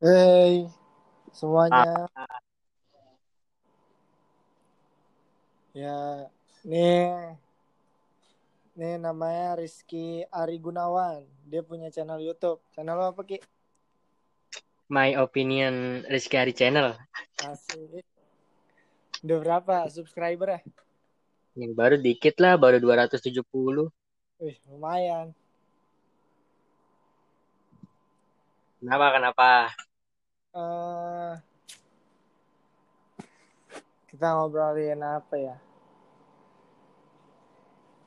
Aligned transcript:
Hey 0.00 0.64
semuanya, 1.28 2.08
Ah, 2.08 2.40
ya 5.76 6.24
nih 6.64 7.36
nih 8.80 8.96
namanya 8.96 9.60
Rizky 9.60 10.24
Ari 10.32 10.56
Gunawan. 10.56 11.28
Dia 11.44 11.60
punya 11.60 11.92
channel 11.92 12.16
YouTube. 12.16 12.64
Channel 12.72 12.96
lo 12.96 13.12
apa 13.12 13.28
Ki? 13.28 13.44
my 14.88 15.20
opinion 15.20 16.00
Rizky 16.08 16.40
Hari 16.40 16.56
Channel. 16.56 16.96
Asik. 17.44 18.00
Udah 19.20 19.36
berapa 19.36 19.84
subscriber 19.92 20.48
ya? 20.56 20.60
Yang 21.60 21.72
baru 21.76 21.96
dikit 22.00 22.40
lah, 22.40 22.56
baru 22.56 22.80
270. 22.80 23.92
Wih 24.40 24.56
lumayan. 24.64 25.36
Kenapa, 28.80 29.06
kenapa? 29.12 29.48
Eh 30.50 31.32
kita 34.10 34.26
ngobrolin 34.34 35.00
apa 35.00 35.34
ya? 35.38 35.56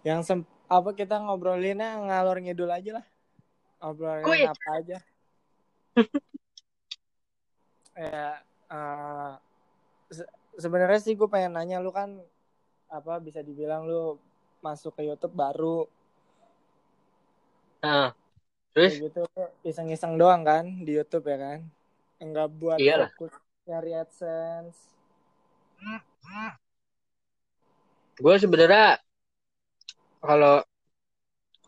Yang 0.04 0.20
sem 0.28 0.40
apa 0.68 0.92
kita 0.92 1.16
ngobrolinnya 1.24 1.96
ngalor 2.04 2.44
ngidul 2.44 2.68
aja 2.68 3.00
lah. 3.00 3.06
Ngobrolin 3.80 4.26
Kuy. 4.28 4.44
apa 4.44 4.68
aja. 4.80 4.98
ya 7.94 8.42
eh, 8.74 9.34
se- 10.10 10.34
sebenarnya 10.58 11.00
sih 11.02 11.14
gue 11.14 11.30
pengen 11.30 11.54
nanya 11.58 11.78
lu 11.78 11.94
kan 11.94 12.18
apa 12.90 13.22
bisa 13.22 13.41
dibilang 13.46 13.86
lu 13.86 14.18
masuk 14.62 14.98
ke 14.98 15.05
YouTube 15.05 15.34
baru 15.38 15.86
Nah, 17.84 18.16
kayak 18.72 18.72
terus, 18.72 18.94
gitu 19.12 19.22
iseng-iseng 19.68 20.16
doang 20.16 20.48
kan 20.48 20.63
di 20.88 20.96
YouTube 20.96 21.28
ya 21.28 21.35
kan 21.35 21.60
enggak 22.24 22.48
buat 22.55 22.79
Iyalah. 22.79 23.12
fokus 23.13 23.34
nyari 23.68 23.91
AdSense 23.99 24.79
gue 28.24 28.35
sebenarnya 28.40 29.04
kalau 30.24 30.63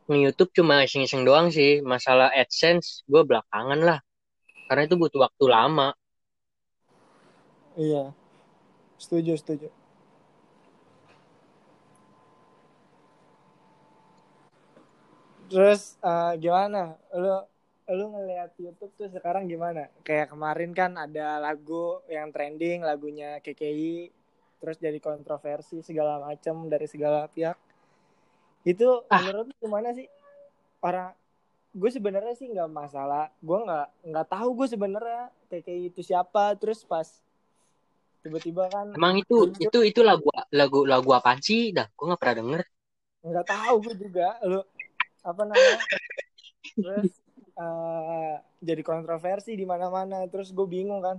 nge-YouTube 0.08 0.54
cuma 0.56 0.86
iseng-iseng 0.86 1.26
doang 1.26 1.50
sih. 1.52 1.82
Masalah 1.82 2.30
AdSense, 2.32 3.04
gue 3.10 3.26
belakangan 3.26 3.80
lah. 3.82 4.00
Karena 4.70 4.86
itu 4.88 4.96
butuh 4.96 5.26
waktu 5.28 5.46
lama. 5.50 5.92
iya 7.76 8.16
setuju 8.96 9.36
setuju 9.36 9.68
terus 15.52 16.00
eh, 16.02 16.34
gimana 16.40 16.96
lu 17.12 17.44
lu 17.86 18.10
ngelihat 18.10 18.50
YouTube 18.58 18.90
tuh 18.98 19.10
sekarang 19.14 19.46
gimana? 19.46 19.94
Kayak 20.02 20.34
kemarin 20.34 20.74
kan 20.74 20.98
ada 20.98 21.38
lagu 21.38 22.02
yang 22.10 22.34
trending 22.34 22.82
lagunya 22.82 23.38
KKI 23.40 24.10
terus 24.58 24.82
jadi 24.82 24.98
kontroversi 24.98 25.86
segala 25.86 26.18
macam 26.18 26.66
dari 26.66 26.90
segala 26.90 27.30
pihak. 27.30 27.54
Itu 28.66 29.06
Ah. 29.06 29.22
menurut 29.22 29.54
lu 29.54 29.56
gimana 29.62 29.94
sih? 29.94 30.10
Orang 30.82 31.14
gue 31.72 31.90
sebenarnya 31.92 32.34
sih 32.34 32.50
nggak 32.50 32.72
masalah. 32.72 33.30
Gue 33.38 33.62
nggak 33.62 33.88
nggak 34.10 34.28
tahu 34.34 34.50
gue 34.58 34.68
sebenarnya 34.74 35.24
KKI 35.54 35.94
itu 35.94 36.02
siapa. 36.02 36.58
Terus 36.58 36.82
pas 36.82 37.06
tiba-tiba 38.26 38.66
kan 38.74 38.98
Emang 38.98 39.22
itu, 39.22 39.54
itu, 39.62 39.80
itu 39.86 40.02
lagu, 40.02 40.26
lagu, 40.50 40.82
lagu 40.90 41.10
apaan 41.14 41.38
sih? 41.38 41.70
Dah, 41.70 41.86
gue 41.86 42.06
gak 42.10 42.18
pernah 42.18 42.38
denger. 42.42 42.62
nggak 43.22 43.46
tahu 43.46 43.76
gue 43.86 43.96
juga. 44.10 44.42
Lu 44.42 44.66
apa 45.22 45.42
namanya? 45.46 45.78
Terus 46.82 47.14
eh, 47.64 48.36
jadi 48.68 48.82
kontroversi 48.92 49.52
di 49.60 49.66
mana-mana. 49.72 50.18
Terus 50.32 50.50
gue 50.58 50.68
bingung 50.76 51.02
kan 51.08 51.18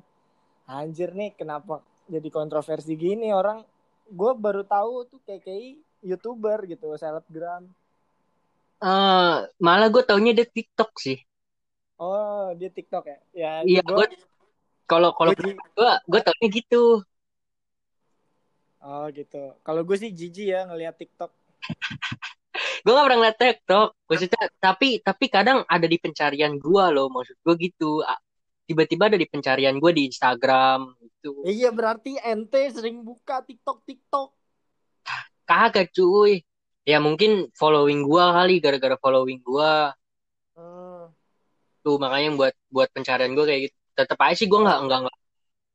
anjir 0.79 1.11
nih 1.20 1.31
kenapa 1.41 1.74
jadi 2.14 2.29
kontroversi 2.39 2.92
gini 3.05 3.29
orang? 3.41 3.58
Gue 4.19 4.33
baru 4.45 4.63
tahu 4.74 4.95
tuh 5.11 5.20
KKI 5.27 5.69
youtuber 6.08 6.58
gitu 6.70 6.86
selebgram. 7.02 7.64
Eh, 8.91 9.36
malah 9.67 9.89
gue 9.95 10.02
taunya 10.08 10.33
dia 10.36 10.47
TikTok 10.55 10.91
sih. 11.05 11.19
oh 11.98 12.47
dia 12.58 12.68
TikTok 12.77 13.05
ya? 13.13 13.18
Ya 13.41 13.53
Iya, 13.68 13.80
gue 13.97 14.05
kalau 14.91 15.11
kalau 15.18 15.33
gue 15.36 15.53
gue 16.11 16.20
taunya 16.27 16.48
gitu. 16.58 16.77
oh 18.85 19.05
gitu. 19.18 19.42
Kalau 19.67 19.83
gue 19.89 19.97
sih 20.03 20.11
jijik 20.18 20.47
ya 20.53 20.61
ngelihat 20.68 20.95
TikTok 21.01 21.30
gue 22.83 22.92
gak 22.92 23.07
pernah 23.07 23.19
ngeliat 23.23 23.39
TikTok 23.39 23.89
maksudnya 24.09 24.42
tapi 24.61 24.89
tapi 25.01 25.25
kadang 25.31 25.63
ada 25.69 25.87
di 25.87 25.98
pencarian 26.01 26.59
gue 26.59 26.85
loh 26.92 27.09
maksud 27.13 27.37
gue 27.41 27.55
gitu. 27.61 28.03
Tiba-tiba 28.67 29.07
ada 29.07 29.14
di 29.14 29.31
pencarian 29.31 29.79
gue 29.79 29.92
di 29.95 30.11
Instagram 30.11 30.91
gitu. 30.98 31.47
Iya 31.47 31.70
berarti 31.70 32.19
ente 32.19 32.67
sering 32.75 33.07
buka 33.07 33.39
TikTok 33.47 33.86
TikTok. 33.86 34.35
Kagak 35.47 35.95
cuy. 35.95 36.42
Ya 36.83 36.98
mungkin 36.98 37.51
following 37.55 38.03
gue 38.03 38.25
kali 38.27 38.55
gara-gara 38.59 38.97
following 38.98 39.39
gue 39.42 39.73
Hmm. 40.57 41.13
tuh 41.85 42.01
makanya 42.01 42.33
buat 42.33 42.55
buat 42.73 42.89
pencarian 42.91 43.36
gue 43.36 43.45
kayak 43.45 43.61
gitu. 43.69 43.77
Tetap 43.92 44.19
aja 44.25 44.35
sih 44.35 44.48
gue 44.48 44.57
nggak 44.57 44.79
nggak 44.89 44.98
nggak. 45.07 45.17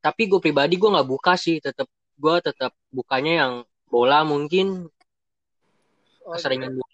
Tapi 0.02 0.22
gue 0.26 0.40
pribadi 0.42 0.76
gue 0.82 0.90
nggak 0.90 1.08
buka 1.08 1.38
sih 1.38 1.62
tetap 1.62 1.86
gue 2.18 2.36
tetap 2.42 2.74
bukanya 2.90 3.34
yang 3.46 3.54
bola 3.88 4.26
mungkin 4.26 4.90
Oh, 6.32 6.40
keseringan 6.40 6.72
gue 6.78 6.88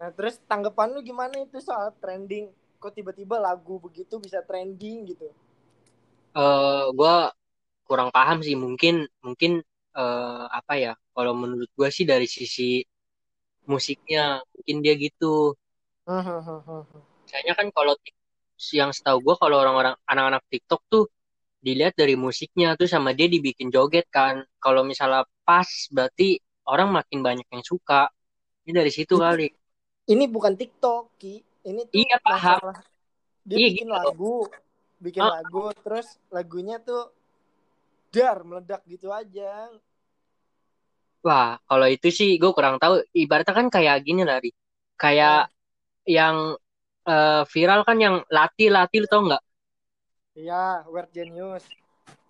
Nah, 0.00 0.10
terus 0.16 0.34
tanggapan 0.50 0.88
lu 0.94 1.00
gimana 1.08 1.34
itu 1.46 1.56
soal 1.68 1.88
trending? 2.02 2.46
Kok 2.82 2.92
tiba-tiba 2.98 3.36
lagu 3.46 3.74
begitu 3.86 4.14
bisa 4.24 4.38
trending 4.48 4.96
gitu? 5.10 5.28
eh 6.38 6.82
gue 6.98 7.12
kurang 7.88 8.10
paham 8.16 8.38
sih. 8.46 8.56
Mungkin 8.64 8.94
mungkin 9.26 9.52
eh, 9.98 10.44
apa 10.58 10.72
ya? 10.84 10.90
Kalau 11.14 11.32
menurut 11.42 11.70
gue 11.78 11.88
sih 11.96 12.04
dari 12.12 12.26
sisi 12.36 12.62
musiknya 13.70 14.22
mungkin 14.54 14.76
dia 14.84 14.94
gitu. 15.04 15.26
Kayaknya 17.28 17.54
kan 17.58 17.66
kalau 17.76 17.94
yang 18.80 18.90
setahu 18.96 19.18
gue 19.26 19.34
kalau 19.42 19.56
orang-orang 19.62 19.94
anak-anak 20.10 20.42
TikTok 20.52 20.80
tuh 20.92 21.04
dilihat 21.66 21.94
dari 22.00 22.14
musiknya 22.26 22.68
tuh 22.80 22.88
sama 22.90 23.10
dia 23.18 23.28
dibikin 23.34 23.68
joget 23.74 24.06
kan. 24.12 24.44
Kalau 24.64 24.82
misalnya 24.90 25.22
pas 25.48 25.68
berarti 25.94 26.38
orang 26.68 26.90
makin 26.98 27.20
banyak 27.26 27.46
yang 27.54 27.64
suka 27.66 28.10
ini 28.62 28.72
dari 28.72 28.90
situ 28.92 29.16
Itu- 29.16 29.22
kali 29.22 29.48
Ini 30.02 30.26
bukan 30.26 30.58
TikTok, 30.58 31.14
Ki. 31.14 31.38
Ini 31.62 31.86
tuh 31.86 31.94
Iya, 31.94 32.18
paham. 32.26 32.58
masalah. 32.58 32.78
Dia 33.46 33.54
Iya, 33.54 33.68
bikin 33.70 33.86
gitu. 33.86 33.94
lagu, 33.94 34.34
bikin 34.98 35.22
Ah. 35.22 35.30
lagu, 35.38 35.64
terus 35.78 36.06
lagunya 36.26 36.76
tuh 36.82 37.06
dar 38.10 38.42
meledak 38.42 38.82
gitu 38.84 39.08
aja. 39.08 39.70
wah 41.22 41.54
kalau 41.70 41.86
itu 41.86 42.10
sih 42.10 42.34
gue 42.34 42.50
kurang 42.50 42.82
tahu 42.82 42.98
ibaratnya 43.14 43.54
kan 43.54 43.70
kayak 43.70 44.02
gini 44.02 44.26
lah 44.26 44.42
Ri. 44.42 44.50
kayak 44.98 45.54
yang 46.02 46.58
eh, 47.06 47.42
viral 47.46 47.86
kan 47.86 47.94
yang 47.98 48.26
lati-lati 48.26 48.98
lu 48.98 49.06
tau 49.06 49.22
nggak 49.22 49.42
Iya, 50.34 50.82
Weird 50.90 51.10
Genius. 51.14 51.62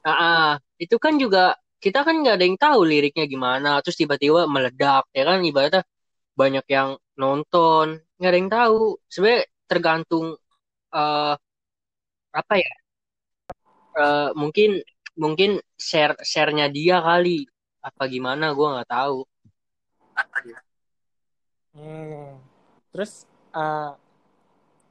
Ah, 0.04 0.12
ah. 0.12 0.48
itu 0.76 1.00
kan 1.00 1.16
juga 1.16 1.56
kita 1.81 2.04
kan 2.04 2.21
nggak 2.21 2.37
ada 2.37 2.44
yang 2.44 2.59
tahu 2.60 2.84
liriknya 2.84 3.25
gimana, 3.25 3.81
terus 3.81 3.97
tiba-tiba 3.97 4.44
meledak, 4.44 5.09
ya 5.16 5.25
kan 5.25 5.41
ibaratnya 5.41 5.82
banyak 6.38 6.66
yang 6.69 6.97
nonton, 7.19 8.00
nggak 8.19 8.31
ada 8.31 8.38
yang 8.41 8.53
tahu. 8.53 8.81
Sebenarnya 9.12 9.43
tergantung 9.70 10.26
eh, 10.94 11.34
apa 12.32 12.54
ya? 12.56 12.72
Eh, 13.93 14.31
mungkin 14.41 14.81
mungkin 15.21 15.60
share 15.76 16.16
sharenya 16.25 16.66
dia 16.72 16.97
kali, 17.04 17.44
apa 17.84 18.03
gimana? 18.09 18.56
Gua 18.56 18.81
nggak 18.81 18.91
tahu. 18.91 19.19
Hmm. 21.72 22.37
Terus 22.92 23.25
uh, 23.56 23.97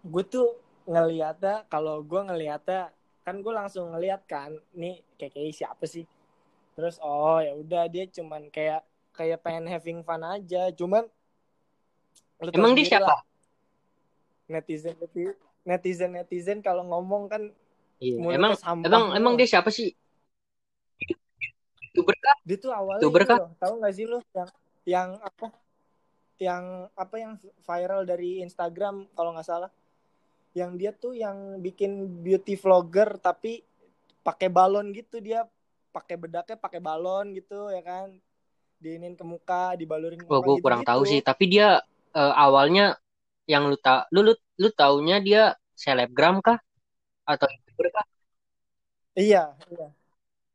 gue 0.01 0.23
tuh 0.25 0.57
ngeliatnya, 0.89 1.65
kalau 1.69 2.01
gue 2.01 2.21
ngeliatnya, 2.25 2.89
kan 3.21 3.37
gue 3.37 3.53
langsung 3.53 3.93
ngeliat 3.93 4.25
kan, 4.25 4.57
nih 4.73 5.05
KKI 5.21 5.53
siapa 5.53 5.85
sih? 5.85 6.05
Terus 6.73 6.97
oh 7.05 7.37
ya 7.37 7.53
udah 7.53 7.85
dia 7.85 8.09
cuman 8.09 8.49
kayak 8.49 8.81
kayak 9.13 9.45
pengen 9.45 9.69
having 9.69 10.01
fun 10.01 10.25
aja, 10.25 10.73
cuman 10.73 11.05
lu 12.41 12.49
Emang 12.57 12.73
dia 12.73 12.85
siapa? 12.89 13.13
lah, 13.13 13.21
netizen 14.49 14.97
netizen 15.61 16.11
netizen 16.17 16.59
kalau 16.65 16.83
ngomong 16.89 17.29
kan 17.29 17.43
Iya. 18.01 18.17
Emang 18.17 18.57
emang 18.57 19.03
semua. 19.13 19.13
emang 19.13 19.33
dia 19.37 19.45
siapa 19.45 19.69
sih? 19.69 19.93
YouTuber 21.85 22.17
kah? 22.17 22.35
dia 22.41 22.57
tuh 22.57 22.73
awalnya 22.73 23.05
YouTuber 23.05 23.21
ini 23.21 23.29
kah? 23.29 23.37
loh, 23.45 23.49
tahu 23.61 23.73
nggak 23.77 23.93
sih 23.93 24.05
lu 24.09 24.17
yang 24.33 24.49
yang 24.89 25.09
apa 25.21 25.47
yang 26.41 26.63
apa 26.97 27.15
yang 27.21 27.33
viral 27.61 28.01
dari 28.09 28.41
Instagram 28.41 29.05
kalau 29.13 29.37
nggak 29.37 29.45
salah 29.45 29.69
yang 30.57 30.73
dia 30.81 30.97
tuh 30.97 31.13
yang 31.13 31.61
bikin 31.61 32.09
beauty 32.25 32.57
vlogger 32.57 33.21
tapi 33.21 33.61
pakai 34.25 34.49
balon 34.49 34.89
gitu 34.97 35.21
dia 35.21 35.45
pakai 35.93 36.17
bedaknya 36.17 36.57
pakai 36.57 36.81
balon 36.81 37.37
gitu 37.37 37.69
ya 37.69 37.85
kan 37.85 38.17
diinin 38.81 39.13
ke 39.13 39.21
muka 39.21 39.77
dibalurin 39.77 40.17
ke 40.17 40.25
gue 40.25 40.41
gitu 40.41 40.63
kurang 40.65 40.81
tahu 40.81 41.05
sih. 41.05 41.21
Tapi 41.21 41.45
dia 41.45 41.85
eh, 42.15 42.33
awalnya 42.35 42.99
yang 43.49 43.67
lu 43.67 43.77
tak 43.79 44.07
lu 44.13 44.23
lu, 44.23 44.33
lu 44.59 44.69
taunya 44.71 45.17
dia 45.19 45.55
selebgram 45.75 46.39
kah 46.39 46.59
atau 47.25 47.47
youtuber 47.49 47.87
kah? 47.91 48.05
Iya, 49.17 49.43
iya. 49.67 49.87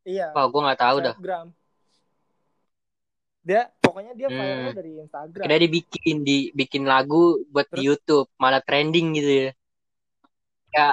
Iya. 0.07 0.27
Wah, 0.33 0.47
gue 0.47 0.61
nggak 0.63 0.81
tahu 0.81 0.97
dah. 1.03 1.15
Selebgram. 1.19 1.49
Dia 3.47 3.71
pokoknya 3.79 4.13
dia 4.19 4.29
hmm. 4.31 4.75
dari 4.75 4.93
Instagram. 5.03 5.45
Kira 5.47 5.57
dia 5.59 5.71
bikin 5.71 6.17
di 6.27 6.39
bikin 6.51 6.83
lagu 6.83 7.43
buat 7.51 7.67
Terus? 7.71 7.77
di 7.79 7.81
YouTube, 7.87 8.29
malah 8.39 8.63
trending 8.63 9.15
gitu 9.19 9.31
ya. 9.31 9.51
Ya. 10.75 10.91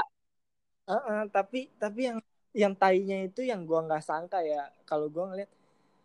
Uh 0.84 0.94
-uh, 0.94 1.22
tapi 1.32 1.72
tapi 1.82 2.12
yang 2.12 2.20
yang 2.54 2.74
tainya 2.78 3.26
itu 3.26 3.42
yang 3.42 3.66
gua 3.66 3.82
nggak 3.90 4.06
sangka 4.06 4.46
ya 4.46 4.70
kalau 4.86 5.10
gua 5.10 5.34
ngeliat 5.34 5.50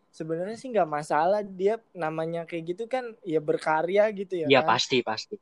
sebenarnya 0.09 0.57
sih 0.57 0.69
nggak 0.73 0.89
masalah 0.89 1.41
dia 1.45 1.77
namanya 1.93 2.43
kayak 2.43 2.75
gitu 2.75 2.83
kan 2.89 3.13
ya 3.21 3.39
berkarya 3.39 4.09
gitu 4.13 4.45
ya. 4.45 4.47
Iya 4.49 4.61
kan? 4.65 4.69
pasti 4.75 4.97
pasti. 5.05 5.35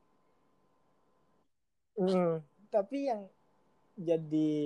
Hmm, 1.98 2.44
tapi 2.70 3.10
yang 3.10 3.26
jadi 3.98 4.62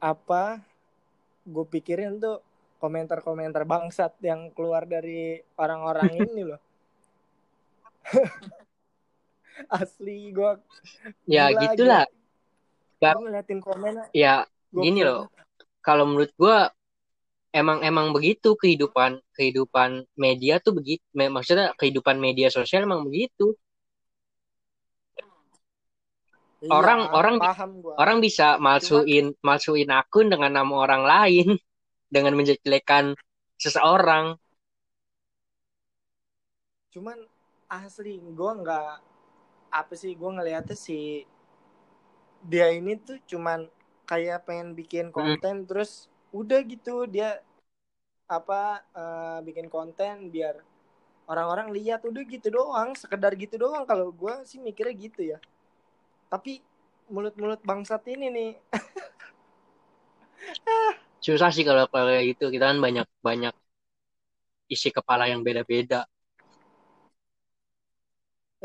apa 0.00 0.64
gue 1.44 1.66
pikirin 1.68 2.16
tuh 2.16 2.40
komentar-komentar 2.80 3.68
bangsat 3.68 4.16
yang 4.24 4.48
keluar 4.52 4.88
dari 4.88 5.40
orang-orang 5.60 6.10
ini 6.24 6.42
loh. 6.46 6.60
Asli 9.72 10.30
gue. 10.32 10.52
Ya 11.28 11.48
gitulah. 11.52 12.06
Gue 13.00 13.20
ngeliatin 13.28 13.60
komen. 13.60 14.08
Ya 14.12 14.44
gini 14.72 15.04
loh. 15.04 15.28
Kalau 15.84 16.08
menurut 16.08 16.32
gue 16.36 16.58
emang 17.56 17.80
emang 17.80 18.12
begitu 18.12 18.52
kehidupan 18.60 19.24
kehidupan 19.32 20.04
media 20.20 20.60
tuh 20.60 20.76
begitu. 20.76 21.00
Maksudnya 21.16 21.72
kehidupan 21.80 22.20
media 22.20 22.52
sosial 22.52 22.84
emang 22.84 23.08
begitu. 23.08 23.56
Iya, 26.56 26.72
orang 26.72 27.00
orang 27.12 27.36
gua. 27.84 27.94
orang 28.00 28.18
bisa 28.20 28.56
malsuin 28.56 29.32
Cuma, 29.32 29.44
malsuin 29.44 29.90
akun 29.92 30.32
dengan 30.32 30.52
nama 30.56 30.72
orang 30.72 31.02
lain 31.04 31.48
dengan 32.14 32.32
menjelekkan 32.36 33.16
seseorang. 33.56 34.36
Cuman 36.92 37.18
asli 37.68 38.20
gue 38.22 38.52
nggak 38.62 38.92
apa 39.74 39.92
sih 39.98 40.14
gue 40.14 40.30
ngeliatnya 40.30 40.76
sih 40.78 41.26
dia 42.46 42.70
ini 42.70 42.94
tuh 42.94 43.18
cuman 43.26 43.66
kayak 44.06 44.46
pengen 44.46 44.72
bikin 44.78 45.10
hmm. 45.10 45.14
konten 45.14 45.54
hmm. 45.62 45.66
terus 45.66 46.06
udah 46.34 46.60
gitu 46.66 47.06
dia 47.06 47.38
apa 48.26 48.82
uh, 48.90 49.38
bikin 49.46 49.70
konten 49.70 50.34
biar 50.34 50.58
orang-orang 51.30 51.70
lihat. 51.74 52.02
Udah 52.02 52.22
gitu 52.26 52.50
doang 52.50 52.94
sekedar 52.98 53.34
gitu 53.38 53.58
doang. 53.58 53.86
Kalau 53.86 54.10
gue 54.10 54.34
sih 54.46 54.58
mikirnya 54.58 54.94
gitu 54.94 55.22
ya. 55.22 55.38
Tapi 56.30 56.62
mulut-mulut 57.06 57.62
bangsat 57.62 58.02
ini 58.10 58.26
nih. 58.30 58.52
Susah 61.24 61.50
sih 61.54 61.64
kalau 61.66 61.86
kayak 61.90 62.34
gitu. 62.34 62.50
Kita 62.50 62.74
kan 62.74 62.78
banyak 62.82 63.06
banyak 63.22 63.54
isi 64.66 64.90
kepala 64.90 65.30
yang 65.30 65.46
beda-beda. 65.46 66.06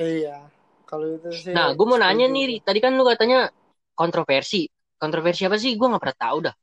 Iya 0.01 0.49
kalau 0.87 1.07
itu 1.07 1.31
sih 1.31 1.55
nah 1.55 1.71
gue 1.71 1.85
mau 1.87 1.95
nanya 1.95 2.27
nih 2.27 2.59
tadi 2.65 2.81
kan 2.81 2.97
lu 2.97 3.05
katanya 3.05 3.53
kontroversi. 3.93 4.65
Kontroversi 4.97 5.45
apa 5.49 5.57
sih? 5.57 5.73
Gue 5.77 5.89
nggak 5.89 6.01
pernah 6.01 6.17
tahu 6.17 6.37
dah 6.45 6.55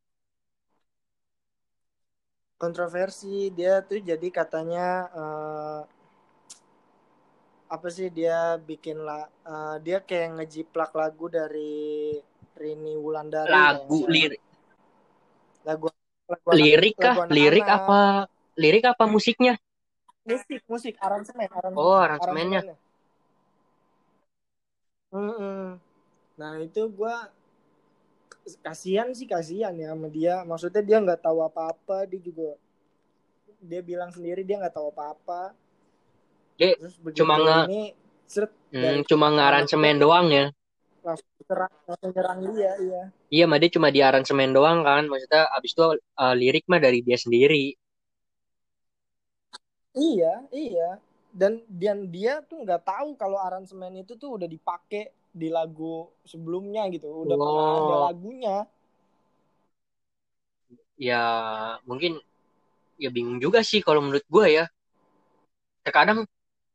kontroversi. 2.59 3.49
Dia 3.55 3.81
tuh 3.87 4.03
jadi 4.03 4.29
katanya 4.29 4.87
uh, 5.15 5.81
apa 7.69 7.89
sih 7.89 8.11
dia 8.11 8.59
bikin 8.59 9.01
lah 9.01 9.29
uh, 9.45 9.77
dia 9.79 10.01
kayak 10.01 10.41
ngejiplak 10.41 10.91
lagu 10.97 11.29
dari 11.29 12.17
Rini 12.57 12.97
Wulandari 12.97 13.53
lagu 13.53 14.09
lirik 14.09 14.41
lagu, 15.69 15.87
lagu 16.25 16.49
lirik 16.57 16.97
kah? 16.97 17.29
Lirik 17.29 17.69
apa? 17.69 18.25
Lirik 18.57 18.85
apa 18.89 19.05
musiknya? 19.05 19.61
Musik 20.25 20.65
musik. 20.65 20.95
Aransemen, 20.97 21.49
aransemen. 21.53 21.77
Oh 21.77 22.01
aransemennya, 22.01 22.61
aransemennya. 22.65 22.87
Mm 25.09 25.33
-mm. 25.33 25.65
nah 26.37 26.53
itu 26.61 26.85
gue 26.85 27.17
kasihan 28.63 29.13
sih 29.13 29.29
kasihan 29.29 29.75
ya 29.77 29.93
sama 29.93 30.09
dia. 30.09 30.41
Maksudnya 30.47 30.83
dia 30.85 30.99
nggak 31.03 31.21
tahu 31.21 31.45
apa-apa 31.45 32.09
dia 32.09 32.21
juga 32.23 32.57
dia 33.59 33.83
bilang 33.83 34.11
sendiri 34.15 34.47
dia 34.47 34.57
nggak 34.63 34.75
tahu 34.75 34.95
apa-apa. 34.95 35.53
Dia 36.59 36.75
cuma 37.15 37.39
nge 37.39 37.59
ini, 37.71 37.83
seret, 38.27 38.51
hmm, 38.75 39.07
cuma 39.07 39.31
ngaransemen 39.31 39.99
doang 39.99 40.29
ya. 40.31 40.47
langsung 41.89 42.13
nyerang 42.13 42.41
dia 42.53 42.73
iya. 42.77 43.03
Iya 43.33 43.45
mah 43.49 43.57
dia 43.57 43.71
cuma 43.73 43.89
di 43.89 44.01
aransemen 44.05 44.53
doang 44.53 44.85
kan. 44.85 45.09
Maksudnya 45.09 45.49
abis 45.57 45.73
itu 45.73 45.85
uh, 45.97 46.35
lirik 46.37 46.69
mah 46.69 46.81
dari 46.81 47.01
dia 47.01 47.17
sendiri. 47.17 47.73
Iya 49.97 50.45
iya. 50.53 51.01
Dan 51.33 51.65
dan 51.69 52.09
dia 52.13 52.45
tuh 52.45 52.65
nggak 52.65 52.85
tahu 52.85 53.17
kalau 53.17 53.41
aransemen 53.41 54.05
itu 54.05 54.17
tuh 54.21 54.37
udah 54.37 54.49
dipakai 54.49 55.18
di 55.39 55.49
lagu 55.49 56.11
sebelumnya 56.27 56.91
gitu. 56.91 57.23
Udah 57.23 57.37
wow. 57.39 57.47
pernah 57.47 57.73
ada 57.79 57.97
lagunya. 58.11 58.57
Ya 60.99 61.25
mungkin 61.87 62.19
ya 62.99 63.15
bingung 63.15 63.39
juga 63.39 63.63
sih 63.63 63.79
kalau 63.79 64.03
menurut 64.03 64.27
gue 64.27 64.47
ya. 64.51 64.65
Terkadang 65.87 66.27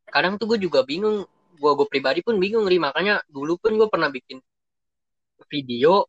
kadang 0.07 0.39
tuh 0.39 0.55
gue 0.55 0.59
juga 0.63 0.87
bingung. 0.87 1.27
Gue 1.59 1.71
gue 1.75 1.87
pribadi 1.91 2.23
pun 2.23 2.39
bingung 2.39 2.63
nih. 2.65 2.79
Makanya 2.79 3.19
dulu 3.27 3.59
pun 3.59 3.75
gue 3.75 3.87
pernah 3.91 4.07
bikin 4.07 4.39
video 5.51 6.07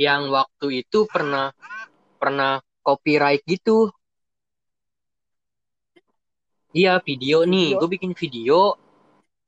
yang 0.00 0.32
waktu 0.32 0.80
itu 0.80 1.04
pernah 1.04 1.52
pernah 2.16 2.64
copyright 2.80 3.44
gitu. 3.44 3.92
Iya 6.72 6.96
video 7.04 7.44
nih. 7.44 7.76
Gue 7.76 7.88
bikin 7.92 8.16
video 8.16 8.78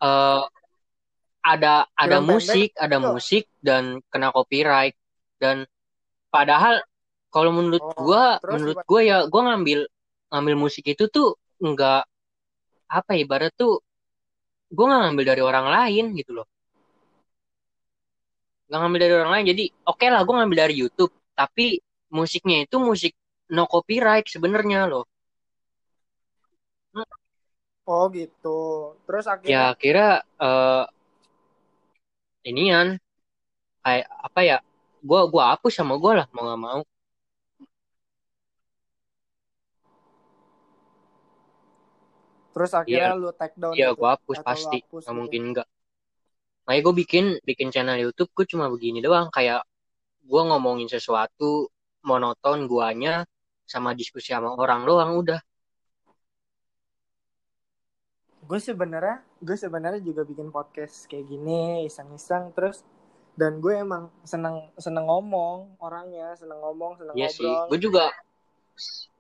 uh, 0.03 0.45
ada 1.43 1.91
ada 1.99 2.23
Film 2.23 2.39
musik 2.39 2.71
pendek. 2.73 2.83
ada 2.87 2.97
musik 3.03 3.45
dan 3.59 3.83
kena 4.09 4.31
copyright. 4.31 4.95
Dan 5.43 5.67
padahal 6.31 6.79
kalau 7.35 7.51
menurut 7.51 7.83
oh, 7.83 7.93
gue 7.99 8.25
menurut 8.55 8.79
gue 8.87 9.01
ya 9.03 9.27
gue 9.27 9.43
ngambil 9.43 9.81
ngambil 10.33 10.55
musik 10.57 10.87
itu 10.87 11.11
tuh 11.11 11.35
nggak 11.59 12.03
apa 12.89 13.11
ya, 13.19 13.27
ibarat 13.27 13.53
tuh 13.59 13.83
gue 14.71 14.85
nggak 14.87 15.03
ngambil 15.11 15.25
dari 15.27 15.43
orang 15.43 15.67
lain 15.67 16.05
gitu 16.15 16.31
loh. 16.39 16.47
Nggak 18.71 18.79
ngambil 18.79 19.01
dari 19.03 19.15
orang 19.19 19.33
lain. 19.35 19.47
Jadi 19.51 19.65
oke 19.85 19.99
okay 19.99 20.09
lah 20.09 20.23
gue 20.23 20.35
ngambil 20.39 20.59
dari 20.71 20.75
YouTube. 20.79 21.13
Tapi 21.35 21.83
musiknya 22.15 22.65
itu 22.65 22.77
musik 22.79 23.13
no 23.51 23.67
copyright 23.67 24.31
sebenarnya 24.31 24.87
loh. 24.87 25.05
Oh 27.83 28.07
gitu. 28.15 28.95
Terus 29.05 29.27
akhirnya? 29.27 29.51
Ya 29.51 29.65
kira 29.75 30.23
uh, 30.39 30.87
inian 32.47 32.99
kayak 33.83 34.07
apa 34.07 34.41
ya 34.47 34.57
gue 35.03 35.21
gua 35.33 35.45
hapus 35.55 35.73
sama 35.75 35.95
gue 35.99 36.13
lah 36.23 36.27
mau 36.35 36.47
nggak 36.47 36.61
mau 36.63 36.81
Terus 42.53 42.71
akhirnya 42.77 43.17
ya, 43.17 43.17
lu 43.17 43.33
take 43.33 43.57
down 43.57 43.73
Iya, 43.73 43.97
gitu? 43.97 43.99
gue 44.05 44.09
hapus 44.13 44.39
pasti. 44.45 44.79
Hapus, 44.85 45.03
Gak 45.03 45.09
gitu. 45.09 45.17
mungkin 45.19 45.41
enggak. 45.51 45.69
Makanya 46.69 46.81
gue 46.85 46.95
bikin 47.01 47.25
bikin 47.43 47.69
channel 47.73 47.99
YouTube 47.99 48.31
gue 48.37 48.47
cuma 48.47 48.69
begini 48.69 49.01
doang 49.03 49.33
kayak 49.33 49.65
gue 50.23 50.43
ngomongin 50.47 50.87
sesuatu 50.87 51.67
monoton 52.07 52.71
guanya 52.71 53.27
sama 53.67 53.97
diskusi 53.97 54.31
sama 54.31 54.53
orang 54.55 54.85
doang 54.87 55.17
udah. 55.19 55.41
Gue 58.43 58.59
sebenarnya 58.59 59.23
gue 59.39 59.57
sebenarnya 59.57 60.01
juga 60.03 60.27
bikin 60.27 60.51
podcast 60.51 61.07
kayak 61.07 61.31
gini 61.31 61.87
iseng-iseng 61.87 62.51
terus 62.53 62.83
dan 63.39 63.63
gue 63.65 63.73
emang 63.73 64.13
seneng 64.29 64.69
seneng 64.77 65.09
ngomong 65.09 65.81
orangnya 65.81 66.37
seneng 66.37 66.61
ngomong 66.61 67.01
seneng 67.01 67.15
iya 67.17 67.33
ngobrol. 67.33 67.41
sih 67.41 67.53
gue 67.73 67.79
juga 67.81 68.05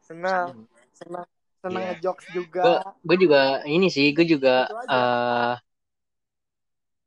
seneng 0.05 0.69
seneng. 0.93 1.27
seneng 1.63 1.83
yeah. 1.83 1.95
ngejokes 1.97 2.27
juga. 2.35 2.63
Gue 3.01 3.17
juga 3.17 3.41
ini 3.65 3.89
sih 3.89 4.13
gue 4.13 4.27
juga 4.27 4.69
uh, 4.69 5.55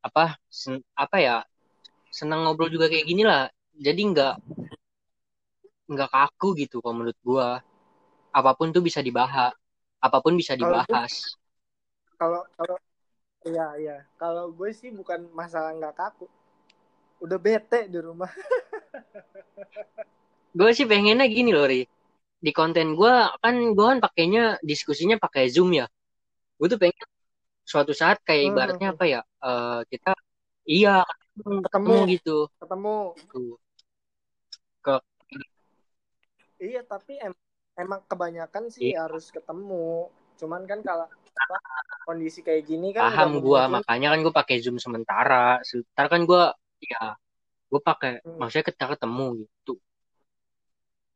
apa 0.01 0.39
sen, 0.49 0.81
apa 0.95 1.17
ya 1.19 1.37
senang 2.09 2.47
ngobrol 2.47 2.71
juga 2.71 2.89
kayak 2.89 3.05
gini 3.05 3.21
lah. 3.27 3.51
Jadi 3.75 4.01
nggak 4.01 4.35
nggak 5.85 6.09
kaku 6.09 6.57
gitu 6.57 6.81
kalau 6.81 7.03
menurut 7.03 7.19
gue 7.21 7.47
apa 8.33 8.51
pun 8.57 8.73
tuh 8.73 8.81
bisa 8.81 9.05
dibahas 9.05 9.53
apa 10.01 10.17
pun 10.19 10.33
bisa 10.33 10.57
dibahas 10.57 11.37
kalau 12.19 12.41
kalau 12.57 12.77
iya 13.45 13.67
iya. 13.77 13.97
Kalau 14.17 14.51
gue 14.51 14.69
sih 14.71 14.89
bukan 14.91 15.29
masalah 15.31 15.71
nggak 15.75 15.95
kaku. 15.95 16.27
Udah 17.23 17.37
bete 17.39 17.87
di 17.87 17.99
rumah. 17.99 18.29
Gue 20.55 20.71
sih 20.71 20.87
pengennya 20.87 21.27
gini 21.27 21.51
loh 21.51 21.67
ri. 21.67 21.83
Di 22.39 22.51
konten 22.55 22.95
gue 22.95 23.13
kan 23.43 23.55
gue 23.75 23.85
kan 23.91 23.99
pakainya 23.99 24.55
diskusinya 24.63 25.19
pakai 25.19 25.51
zoom 25.51 25.75
ya. 25.75 25.83
Gue 26.55 26.71
tuh 26.71 26.79
pengen 26.79 27.03
suatu 27.65 27.91
saat 27.91 28.21
kayak 28.23 28.41
hmm, 28.45 28.51
ibaratnya 28.53 28.87
hmm. 28.93 28.95
apa 28.95 29.05
ya 29.09 29.21
uh, 29.41 29.81
kita 29.89 30.13
iya 30.69 31.01
ketemu, 31.35 31.59
ketemu 31.65 31.95
gitu. 32.13 32.37
Ketemu. 32.61 32.97
Gitu. 33.17 33.43
ke 34.85 34.95
iya 36.61 36.81
tapi 36.85 37.17
em 37.17 37.33
emang 37.75 38.05
kebanyakan 38.05 38.69
sih 38.69 38.93
iya. 38.93 39.09
harus 39.09 39.33
ketemu 39.33 40.13
cuman 40.35 40.61
kan 40.67 40.79
kalau 40.83 41.07
apa, 41.35 41.57
kondisi 42.07 42.39
kayak 42.39 42.63
gini 42.63 42.95
kan 42.95 43.11
paham 43.11 43.43
gue 43.43 43.61
makanya 43.67 44.07
kan 44.15 44.19
gue 44.23 44.33
pakai 44.33 44.55
zoom 44.63 44.79
sementara 44.79 45.59
sebentar 45.67 46.05
kan 46.07 46.23
gue 46.23 46.43
ya 46.83 47.15
gue 47.71 47.81
pakai 47.81 48.23
hmm. 48.23 48.37
maksudnya 48.39 48.65
kita 48.71 48.83
ketemu 48.95 49.25
gitu 49.43 49.73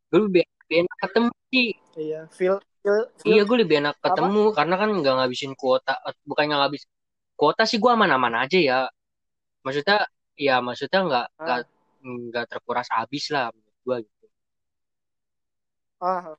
gue 0.09 0.19
lebih, 0.25 0.43
lebih 0.43 0.77
enak 0.83 0.97
ketemu 1.05 1.31
sih 1.53 1.69
iya 1.95 2.21
feel, 2.33 2.57
feel, 2.81 2.99
feel 3.21 3.29
iya 3.31 3.41
gue 3.45 3.57
lebih 3.61 3.75
enak 3.79 3.95
ketemu 4.01 4.43
apa? 4.49 4.55
karena 4.57 4.75
kan 4.75 4.89
nggak 4.91 5.15
ngabisin 5.23 5.53
kuota 5.55 5.93
bukan 6.25 6.43
nggak 6.49 6.61
ngabis 6.67 6.83
kuota 7.39 7.63
sih 7.63 7.77
gue 7.79 7.91
aman-aman 7.91 8.43
aja 8.43 8.59
ya 8.59 8.79
maksudnya 9.63 10.07
ya 10.35 10.59
maksudnya 10.59 10.99
nggak 11.05 11.27
nggak 11.39 11.59
ah. 11.63 11.67
nggak 12.03 12.45
terkuras 12.47 12.87
habis 12.91 13.27
lah 13.31 13.51
menurut 13.51 13.77
gue 13.83 13.97
gitu 14.07 14.25
ah 15.99 16.35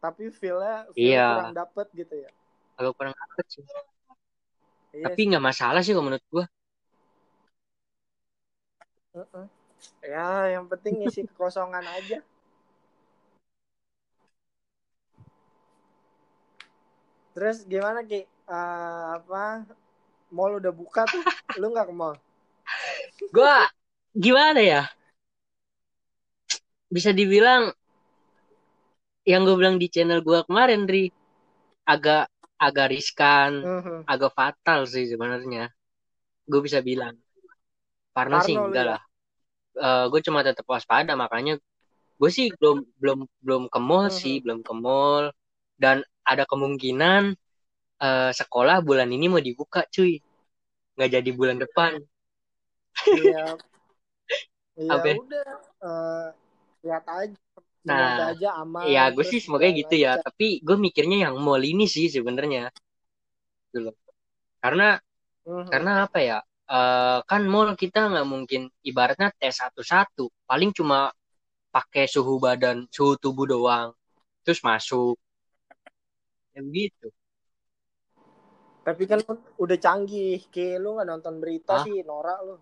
tapi 0.00 0.32
feelnya 0.32 0.88
feel 0.96 1.12
iya. 1.12 1.28
kurang 1.36 1.54
dapet 1.54 1.86
gitu 1.92 2.14
ya. 2.16 2.30
Agak 2.80 2.92
kurang 2.96 3.14
dapet 3.14 3.44
sih. 3.52 3.64
Iya 4.90 5.12
tapi 5.12 5.20
nggak 5.30 5.44
masalah 5.44 5.80
sih 5.84 5.94
kalau 5.94 6.10
menurut 6.10 6.26
gue 6.34 6.44
uh 9.14 9.22
-uh. 9.22 9.46
ya 10.02 10.58
yang 10.58 10.66
penting 10.66 11.06
isi 11.06 11.22
kekosongan 11.30 11.84
aja. 11.86 12.18
Terus 17.30 17.62
gimana 17.64 18.02
ki? 18.02 18.26
Uh, 18.50 19.22
apa? 19.22 19.62
Mall 20.34 20.58
udah 20.58 20.74
buka 20.74 21.06
tuh? 21.06 21.22
Lu 21.62 21.70
nggak 21.70 21.86
ke 21.86 21.94
mall? 21.94 22.18
Gue 23.30 23.54
gimana 24.18 24.58
ya? 24.58 24.82
Bisa 26.90 27.14
dibilang 27.14 27.70
yang 29.24 29.44
gue 29.44 29.56
bilang 29.56 29.76
di 29.76 29.88
channel 29.92 30.24
gue 30.24 30.44
kemarin 30.48 30.88
Ri. 30.88 31.12
Agak 31.84 32.30
agak 32.60 32.92
riskan 32.92 33.64
uh-huh. 33.64 34.00
agak 34.04 34.32
fatal 34.36 34.84
sih 34.84 35.08
sebenarnya. 35.08 35.72
Gue 36.44 36.60
bisa 36.60 36.84
bilang. 36.84 37.16
Karena 38.12 38.44
sih 38.44 38.56
enggak 38.56 38.84
ya? 38.84 38.90
lah. 38.94 39.02
Uh, 39.80 39.86
eh, 39.86 40.04
gue 40.12 40.20
cuma 40.26 40.44
tetap 40.44 40.66
waspada 40.68 41.14
makanya 41.16 41.56
gue 42.20 42.30
sih 42.30 42.52
belum 42.60 42.84
belum 43.00 43.18
belum 43.40 43.62
ke 43.72 43.80
mall 43.80 44.12
uh-huh. 44.12 44.20
sih 44.20 44.44
belum 44.44 44.60
ke 44.60 44.72
mall. 44.76 45.32
Dan 45.80 46.04
ada 46.20 46.44
kemungkinan 46.44 47.32
uh, 48.04 48.30
sekolah 48.36 48.84
bulan 48.84 49.08
ini 49.08 49.32
mau 49.32 49.40
dibuka 49.40 49.88
cuy. 49.88 50.20
Nggak 51.00 51.10
jadi 51.16 51.30
bulan 51.32 51.56
depan. 51.58 52.00
Iya. 53.08 53.56
Ya 54.80 54.96
udah 54.96 55.50
uh, 55.84 56.32
lihat 56.80 57.04
aja 57.04 57.36
Nah, 57.80 58.36
aja 58.36 58.60
aman. 58.60 58.84
Ya, 58.84 59.08
gue 59.08 59.24
sih 59.24 59.40
semoga 59.40 59.64
gitu 59.72 59.96
ya. 59.96 60.20
Tapi 60.20 60.60
gue 60.60 60.76
mikirnya 60.76 61.28
yang 61.30 61.40
mall 61.40 61.62
ini 61.64 61.88
sih 61.88 62.12
sebenarnya. 62.12 62.68
Dulu. 63.72 63.92
Karena 64.60 65.00
uh-huh. 65.48 65.66
karena 65.72 66.04
apa 66.04 66.18
ya? 66.20 66.38
Uh, 66.70 67.18
kan 67.26 67.42
mall 67.48 67.74
kita 67.74 68.06
nggak 68.12 68.28
mungkin 68.28 68.68
ibaratnya 68.84 69.32
tes 69.32 69.58
satu-satu. 69.58 70.28
Paling 70.44 70.76
cuma 70.76 71.08
pakai 71.72 72.04
suhu 72.04 72.36
badan, 72.36 72.84
suhu 72.92 73.16
tubuh 73.16 73.48
doang. 73.48 73.96
Terus 74.44 74.60
masuk. 74.60 75.16
Ya 76.52 76.60
begitu. 76.60 77.08
Tapi 78.84 79.02
kan 79.08 79.24
udah 79.56 79.78
canggih. 79.80 80.44
Kayak 80.52 80.84
lu 80.84 81.00
nggak 81.00 81.08
nonton 81.08 81.34
berita 81.40 81.80
Hah? 81.80 81.84
sih, 81.88 82.04
norak 82.04 82.38
lu. 82.44 82.60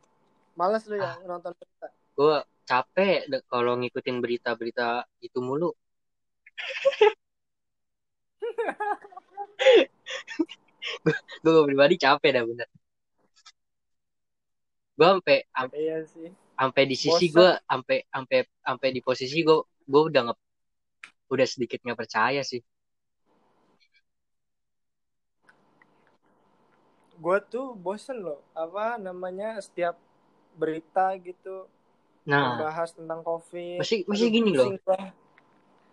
Males 0.55 0.87
lu 0.87 0.95
ah. 1.03 1.19
yang 1.19 1.27
nonton 1.27 1.53
berita. 1.59 1.87
Gue 2.15 2.39
capek 2.69 3.25
kalau 3.49 3.81
ngikutin 3.81 4.21
berita-berita 4.21 5.09
itu 5.25 5.41
mulu. 5.41 5.73
gue 11.45 11.65
pribadi 11.65 11.97
capek 11.97 12.31
dah 12.37 12.45
bener. 12.45 12.69
Gue 14.99 15.09
sampai 15.09 15.39
iya 15.79 16.03
sih. 16.05 16.29
Sampai 16.59 16.83
di 16.91 16.99
sisi 16.99 17.31
gue, 17.31 17.55
sampai 17.71 18.03
sampai 18.11 18.39
sampai 18.67 18.89
di 18.91 19.01
posisi 19.01 19.47
gue, 19.47 19.63
gue 19.87 20.03
udah 20.11 20.21
nggak 20.29 20.39
udah 21.31 21.47
sedikit 21.47 21.79
nggak 21.87 21.99
percaya 22.03 22.43
sih. 22.43 22.59
Gue 27.19 27.39
tuh 27.47 27.75
bosen 27.79 28.23
loh, 28.23 28.43
apa 28.59 28.99
namanya 28.99 29.59
setiap 29.63 29.95
berita 30.59 31.15
gitu 31.23 31.71
nah. 32.25 32.59
Bahas 32.59 32.91
tentang 32.95 33.21
covid 33.23 33.79
masih 33.83 34.03
masih 34.09 34.29
gini 34.33 34.51
loh. 34.57 34.75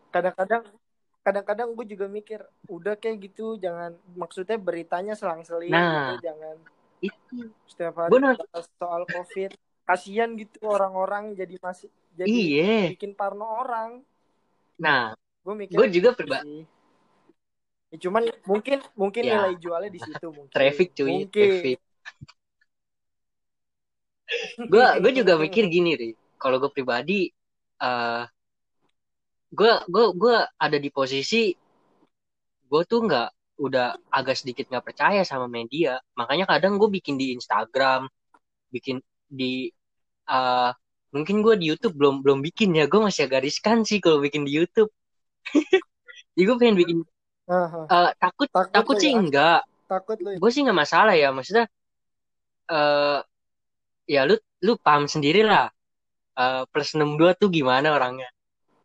kadang-kadang 0.09 0.63
kadang-kadang 1.25 1.73
gue 1.73 1.85
juga 1.97 2.05
mikir 2.05 2.39
udah 2.69 2.95
kayak 2.95 3.17
gitu 3.29 3.57
jangan 3.57 3.97
maksudnya 4.13 4.61
beritanya 4.61 5.17
selang-seling 5.17 5.73
nah, 5.73 6.15
gitu 6.15 6.31
jangan. 6.31 6.55
Itu. 7.01 7.35
Setiap 7.67 7.93
hari 7.99 8.11
Bener. 8.13 8.33
soal 8.79 9.03
covid. 9.09 9.51
Kasihan 9.85 10.33
gitu 10.33 10.65
orang-orang 10.65 11.37
jadi 11.37 11.61
masih 11.61 11.89
jadi 12.17 12.25
Iye. 12.25 12.97
bikin 12.97 13.13
parno 13.13 13.45
orang. 13.45 14.01
Nah 14.81 15.13
gue 15.45 15.53
mikir 15.53 15.77
gue 15.77 15.87
juga 15.93 16.09
pribadi 16.17 16.65
ya, 17.93 17.97
cuman 18.01 18.27
mungkin 18.43 18.77
mungkin 18.97 19.23
ya. 19.23 19.33
nilai 19.39 19.53
jualnya 19.61 19.91
di 19.93 20.01
situ 20.03 20.27
mungkin. 20.33 20.51
Traffic 20.51 20.91
cuy 20.97 21.23
mungkin. 21.23 21.31
traffic 21.31 21.77
gue 24.57 24.85
gue 25.01 25.11
juga 25.13 25.37
mikir 25.37 25.69
gini 25.69 25.91
ri. 25.97 26.09
Kalau 26.35 26.57
gue 26.61 26.71
pribadi 26.73 27.29
uh, 27.81 28.25
gue 29.55 29.73
gue 29.87 30.05
gue 30.17 30.37
ada 30.59 30.77
di 30.77 30.89
posisi 30.91 31.53
gue 32.65 32.81
tuh 32.89 32.99
nggak 33.05 33.29
udah 33.55 33.95
agak 34.11 34.35
sedikit 34.35 34.67
nggak 34.67 34.85
percaya 34.85 35.21
sama 35.23 35.47
media. 35.47 36.01
Makanya 36.19 36.49
kadang 36.49 36.75
gue 36.81 36.89
bikin 36.91 37.15
di 37.15 37.35
Instagram 37.37 38.09
bikin 38.73 38.99
di 39.31 39.71
uh, 40.27 40.75
mungkin 41.15 41.39
gue 41.39 41.55
di 41.55 41.71
YouTube 41.71 41.95
belum 41.95 42.19
belum 42.25 42.39
bikin 42.43 42.75
ya. 42.75 42.89
Gue 42.91 42.99
masih 42.99 43.29
agak 43.29 43.47
riskan 43.47 43.87
sih 43.87 44.03
kalau 44.03 44.19
bikin 44.19 44.43
di 44.43 44.51
YouTube. 44.59 44.91
Jadi 46.35 46.43
gue 46.43 46.55
pengen 46.59 46.75
bikin 46.75 46.97
uh, 47.47 48.11
takut 48.19 48.49
takut, 48.51 48.71
takut 48.73 48.95
sih 48.99 49.13
ya? 49.13 49.21
enggak 49.21 49.61
takut 49.85 50.17
lu 50.17 50.35
ya? 50.35 50.37
gue 50.41 50.51
sih 50.51 50.61
nggak 50.65 50.79
masalah 50.83 51.15
ya. 51.15 51.29
Maksudnya 51.31 51.65
uh, 52.67 53.23
ya 54.05 54.25
lu 54.29 54.37
lu 54.61 54.77
paham 54.77 55.09
sendiri 55.09 55.41
lah 55.41 55.69
uh, 56.37 56.63
plus 56.69 56.93
62 56.93 57.41
tuh 57.41 57.49
gimana 57.49 57.93
orangnya 57.93 58.29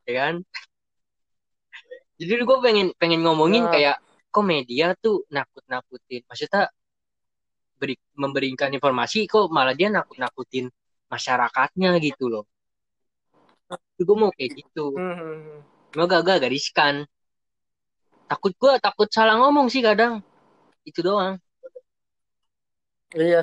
ya 0.09 0.13
kan? 0.27 0.35
Jadi 2.21 2.43
gue 2.45 2.59
pengen 2.61 2.87
pengen 2.97 3.21
ngomongin 3.25 3.65
nah. 3.69 3.73
kayak 3.73 3.97
kok 4.31 4.45
media 4.47 4.93
tuh 4.99 5.25
nakut 5.33 5.65
nakutin 5.67 6.23
maksudnya 6.29 6.71
beri, 7.81 7.97
memberikan 8.15 8.71
informasi 8.71 9.25
kok 9.25 9.49
malah 9.49 9.73
dia 9.73 9.89
nakut 9.89 10.17
nakutin 10.21 10.69
masyarakatnya 11.09 11.97
gitu 12.03 12.29
loh. 12.29 12.45
Itu 13.97 14.03
gue 14.09 14.17
mau 14.19 14.31
kayak 14.35 14.51
gitu. 14.59 14.97
Hmm. 14.97 15.63
mau 15.91 16.07
gak 16.07 16.23
gak 16.23 16.47
riskan 16.47 17.03
takut 18.31 18.55
gue 18.55 18.73
takut 18.79 19.09
salah 19.11 19.35
ngomong 19.43 19.67
sih 19.67 19.83
kadang. 19.83 20.23
Itu 20.87 21.03
doang. 21.03 21.35
Iya 23.11 23.43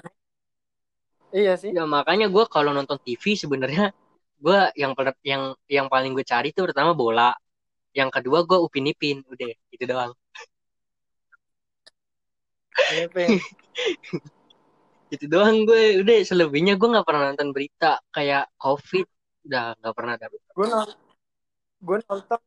Iya 1.31 1.53
sih. 1.59 1.71
Ya 1.75 1.83
makanya 1.83 2.31
gue 2.31 2.43
kalau 2.47 2.71
nonton 2.71 2.99
TV 3.03 3.35
sebenarnya 3.35 3.91
gue 4.37 4.59
yang 4.77 4.93
yang 5.25 5.43
yang 5.67 5.87
paling 5.89 6.13
gue 6.13 6.23
cari 6.23 6.53
tuh 6.53 6.69
pertama 6.69 6.93
bola, 6.93 7.33
yang 7.91 8.13
kedua 8.13 8.45
gue 8.45 8.57
upin 8.61 8.85
ipin, 8.87 9.25
udah 9.25 9.49
itu 9.73 9.83
doang. 9.89 10.13
itu 15.13 15.25
doang 15.25 15.63
gue 15.63 16.03
udah 16.03 16.17
selebihnya 16.23 16.75
gue 16.75 16.87
nggak 16.91 17.07
pernah 17.07 17.31
nonton 17.31 17.55
berita 17.55 17.97
kayak 18.11 18.51
covid 18.59 19.07
udah 19.47 19.73
nggak 19.79 19.95
pernah 19.95 20.13
ada 20.19 20.27
gue 20.27 20.67
nonton 20.67 20.99
gue 21.79 21.97
nonton 22.11 22.39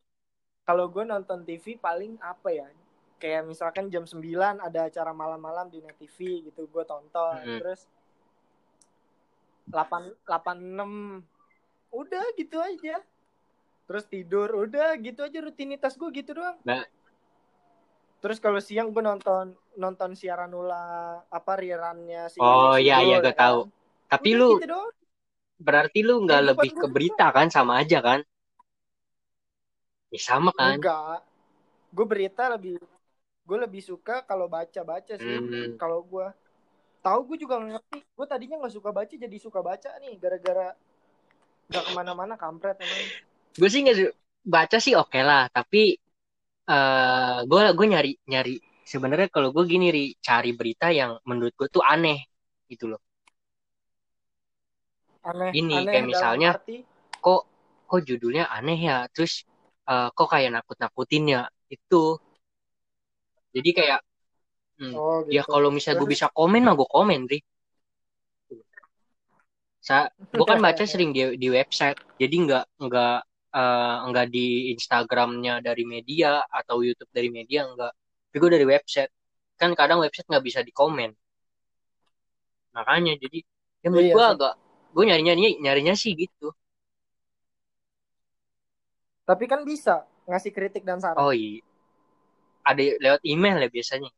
kalau 0.68 0.86
gue 0.92 1.04
nonton 1.08 1.38
TV 1.48 1.80
paling 1.80 2.20
apa 2.20 2.48
ya 2.52 2.68
kayak 3.16 3.48
misalkan 3.48 3.88
jam 3.88 4.04
9 4.04 4.60
ada 4.60 4.80
acara 4.88 5.12
malam-malam 5.16 5.72
di 5.72 5.80
net 5.80 5.96
TV 5.96 6.44
gitu 6.52 6.68
gue 6.68 6.84
tonton 6.84 7.40
hmm. 7.40 7.58
terus 7.64 7.88
delapan 9.70 10.02
delapan 10.26 10.56
enam. 10.58 10.92
Udah 11.94 12.24
gitu 12.34 12.58
aja. 12.58 13.00
Terus 13.86 14.04
tidur 14.06 14.50
udah 14.54 14.94
gitu 14.98 15.22
aja 15.24 15.38
rutinitas 15.40 15.94
gue 15.94 16.10
gitu 16.14 16.36
doang. 16.36 16.58
Nah. 16.66 16.84
terus 18.20 18.36
kalau 18.36 18.60
siang 18.60 18.92
gue 18.92 19.00
nonton 19.00 19.56
nonton 19.80 20.12
siaran 20.12 20.52
ulang 20.52 21.24
apa 21.32 21.56
rirannya 21.56 22.28
si 22.28 22.36
oh 22.36 22.76
iya 22.76 23.00
iya 23.00 23.16
gue 23.16 23.32
tahu 23.32 23.64
kan. 23.64 24.12
tapi 24.12 24.36
udah 24.36 24.40
lu 24.44 24.50
gitu 24.60 24.80
berarti 25.60 26.00
lu 26.00 26.24
nggak 26.24 26.42
lebih 26.56 26.70
ke 26.72 26.86
berita 26.88 27.28
kan? 27.30 27.52
Sama 27.52 27.84
aja 27.84 28.00
kan? 28.00 28.20
Ya 30.10 30.20
sama 30.20 30.50
kan? 30.56 30.80
Enggak. 30.80 31.22
Gue 31.92 32.06
berita 32.08 32.48
lebih 32.48 32.80
gue 33.44 33.58
lebih 33.60 33.82
suka 33.84 34.24
kalau 34.24 34.48
baca 34.48 34.80
baca 34.82 35.14
sih. 35.14 35.36
Hmm. 35.36 35.76
kalau 35.76 36.00
gue 36.02 36.26
tahu 37.00 37.20
gue 37.32 37.38
juga 37.44 37.60
ngerti. 37.60 38.00
Gue 38.16 38.26
tadinya 38.28 38.56
nggak 38.60 38.74
suka 38.76 38.90
baca 38.92 39.12
jadi 39.12 39.36
suka 39.40 39.60
baca 39.64 39.90
nih 40.00 40.14
gara-gara 40.20 40.76
nggak 41.70 41.84
ke 41.86 41.92
mana-mana 41.96 42.34
kampret 42.36 42.76
emang. 42.80 43.04
Gue 43.56 43.68
sih 43.68 43.80
nggak 43.82 44.12
baca 44.40 44.76
sih 44.80 44.96
oke 44.96 45.12
okay 45.12 45.22
lah 45.24 45.48
tapi 45.52 45.96
uh, 46.68 47.44
gue 47.44 47.62
gue 47.76 47.86
nyari 47.86 48.12
nyari 48.24 48.56
sebenarnya 48.84 49.28
kalau 49.30 49.54
gue 49.54 49.64
gini 49.68 49.92
ri 49.92 50.04
cari 50.18 50.50
berita 50.56 50.90
yang 50.90 51.20
menurut 51.28 51.54
gue 51.54 51.68
tuh 51.70 51.84
aneh 51.84 52.26
gitu 52.66 52.90
loh. 52.90 53.00
Aneh 55.22 55.52
ini 55.52 55.84
aneh 55.84 55.92
kayak 55.92 56.06
misalnya 56.08 56.50
arti... 56.56 56.82
kok 57.20 57.42
kok 57.86 58.00
judulnya 58.02 58.48
aneh 58.50 58.78
ya 58.80 59.06
terus 59.12 59.44
uh, 59.86 60.10
kok 60.10 60.28
kayak 60.28 60.50
nakut 60.54 60.78
nakutin 60.80 61.24
ya 61.28 61.42
itu. 61.70 62.18
Jadi 63.50 63.70
kayak 63.74 64.00
hmm, 64.80 64.94
oh, 64.96 65.22
gitu. 65.28 65.36
ya 65.36 65.42
kalau 65.44 65.68
misalnya 65.68 66.00
gue 66.00 66.10
bisa 66.10 66.26
komen 66.32 66.64
mah 66.64 66.74
gue 66.74 66.88
komen 66.88 67.20
ri. 67.28 67.38
Sa 69.80 70.08
gue 70.08 70.46
kan 70.48 70.58
baca 70.58 70.82
sering 70.90 71.12
di 71.12 71.36
di 71.36 71.48
website. 71.52 72.00
Jadi 72.16 72.36
nggak 72.48 72.64
nggak 72.80 73.18
uh, 73.52 73.96
nggak 74.08 74.26
di 74.32 74.72
Instagramnya 74.72 75.60
dari 75.60 75.84
media 75.84 76.40
atau 76.48 76.80
YouTube 76.80 77.12
dari 77.12 77.28
media 77.28 77.68
nggak. 77.68 77.92
Tapi 78.32 78.36
gue 78.40 78.50
dari 78.56 78.66
website. 78.66 79.12
Kan 79.60 79.76
kadang 79.76 80.00
website 80.00 80.24
nggak 80.26 80.44
bisa 80.44 80.60
di 80.64 80.72
komen 80.72 81.12
makanya 82.70 83.18
jadi 83.18 83.38
ya 83.82 83.88
menurut 83.90 84.06
iya, 84.06 84.14
gue 84.14 84.26
agak 84.38 84.54
gue 84.90 85.04
nyari 85.06 85.22
nyarinya 85.22 85.50
nyarinya 85.62 85.94
sih 85.94 86.14
gitu. 86.14 86.50
Tapi 89.26 89.44
kan 89.46 89.62
bisa 89.62 90.02
ngasih 90.26 90.50
kritik 90.50 90.82
dan 90.82 90.98
saran. 90.98 91.18
Oh 91.22 91.30
iya. 91.30 91.62
Ada 92.66 92.98
lewat 92.98 93.22
email 93.22 93.62
ya 93.62 93.70
biasanya 93.70 94.10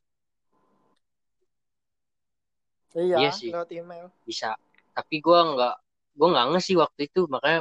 iya, 3.01 3.17
iya 3.21 3.31
sih. 3.33 3.49
lewat 3.49 3.71
email. 3.73 4.07
Bisa. 4.29 4.57
Tapi 4.93 5.25
gue 5.25 5.39
nggak 5.57 5.77
gue 6.13 6.29
nggak 6.29 6.47
nge 6.53 6.73
waktu 6.77 7.01
itu. 7.09 7.25
Makanya 7.29 7.61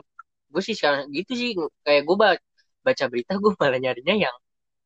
gue 0.51 0.61
sih 0.63 0.75
sekarang 0.75 1.07
gitu 1.15 1.31
sih. 1.35 1.55
Kayak 1.87 2.03
gue 2.07 2.17
baca 2.81 3.05
berita 3.07 3.37
gue 3.39 3.51
malah 3.55 3.79
nyarinya 3.79 4.15
yang 4.27 4.35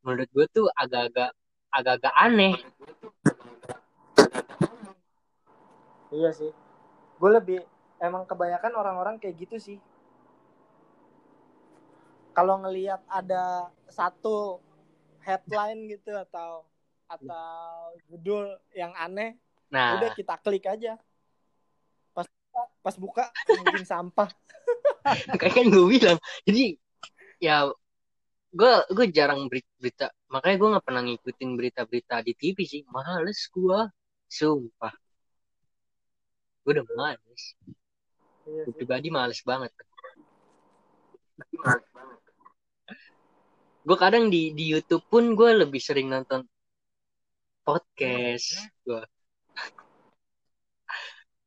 menurut 0.05 0.29
gue 0.29 0.45
tuh 0.53 0.67
agak-agak 0.77 1.33
agak-agak 1.73 2.13
aneh. 2.13 2.55
Iya 6.13 6.29
sih. 6.31 6.51
Gue 7.17 7.29
lebih 7.33 7.59
emang 7.97 8.29
kebanyakan 8.29 8.73
orang-orang 8.77 9.15
kayak 9.17 9.41
gitu 9.41 9.57
sih. 9.57 9.79
Kalau 12.35 12.59
ngelihat 12.61 12.99
ada 13.07 13.71
satu 13.87 14.59
headline 15.23 15.87
gitu 15.89 16.13
atau 16.13 16.67
atau 17.07 17.95
judul 18.09 18.59
yang 18.73 18.91
aneh 18.97 19.39
nah. 19.71 19.99
Udah 19.99 20.11
kita 20.13 20.35
klik 20.41 20.65
aja. 20.67 20.97
Pas 22.11 22.27
pas 22.81 22.95
buka 22.97 23.29
mungkin 23.49 23.85
sampah. 23.85 24.29
Kayak 25.39 25.53
kan 25.53 25.65
gue 25.69 25.85
bilang 25.85 26.17
jadi 26.45 26.77
ya 27.37 27.69
gue 28.55 28.73
gue 28.89 29.05
jarang 29.11 29.45
berita 29.51 30.09
makanya 30.31 30.55
gue 30.57 30.69
nggak 30.73 30.85
pernah 30.87 31.03
ngikutin 31.05 31.49
berita-berita 31.53 32.15
di 32.25 32.33
TV 32.33 32.57
sih. 32.65 32.81
Males 32.89 33.39
gue 33.51 33.79
sumpah. 34.29 34.93
Gue 36.65 36.71
udah 36.73 36.85
males. 36.97 37.43
Iya, 38.45 38.61
gue 38.69 38.73
pribadi 38.73 39.07
males 39.13 39.41
banget. 39.45 39.69
Gue 43.85 43.97
kadang 44.01 44.33
di 44.33 44.49
di 44.57 44.73
YouTube 44.73 45.05
pun 45.05 45.37
gue 45.37 45.61
lebih 45.61 45.77
sering 45.77 46.09
nonton 46.09 46.41
podcast 47.65 48.61
gue 48.85 49.01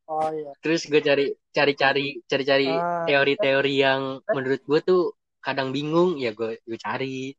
oh 0.09 0.29
iya. 0.33 0.53
Terus 0.65 0.89
gue 0.89 1.01
cari 1.05 1.27
cari 1.53 1.73
cari 1.77 2.07
cari 2.25 2.45
cari 2.45 2.69
uh, 2.69 3.05
teori-teori 3.05 3.75
yang 3.77 4.19
menurut 4.33 4.61
gue 4.65 4.81
tuh 4.83 5.03
kadang 5.45 5.71
bingung. 5.71 6.17
Ya 6.17 6.33
gue 6.33 6.59
gue 6.65 6.79
cari. 6.81 7.37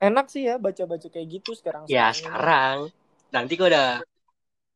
Enak 0.00 0.32
sih 0.32 0.48
ya 0.48 0.56
baca-baca 0.56 1.12
kayak 1.12 1.28
gitu 1.28 1.52
sekarang 1.52 1.84
ya 1.84 2.08
sekarang. 2.14 2.88
Nanti 3.34 3.52
gue 3.58 3.68
udah 3.68 4.00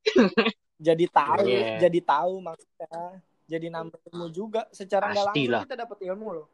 jadi 0.92 1.04
tahu 1.08 1.48
yeah. 1.48 1.80
jadi 1.80 2.00
tahu 2.04 2.44
maksudnya. 2.44 3.22
Jadi 3.44 3.66
nambah 3.72 4.00
ilmu 4.12 4.28
juga. 4.32 4.68
Secara 4.68 5.12
nggak 5.12 5.24
langsung 5.32 5.64
kita 5.64 5.76
dapat 5.80 5.98
ilmu 6.12 6.28
loh. 6.42 6.46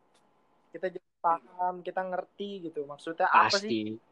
Kita 0.70 0.86
jadi 0.86 1.08
paham 1.18 1.82
kita 1.82 2.02
ngerti 2.06 2.70
gitu. 2.70 2.86
Maksudnya 2.86 3.26
Pasti. 3.26 3.42
apa 3.42 3.58
sih 3.58 4.09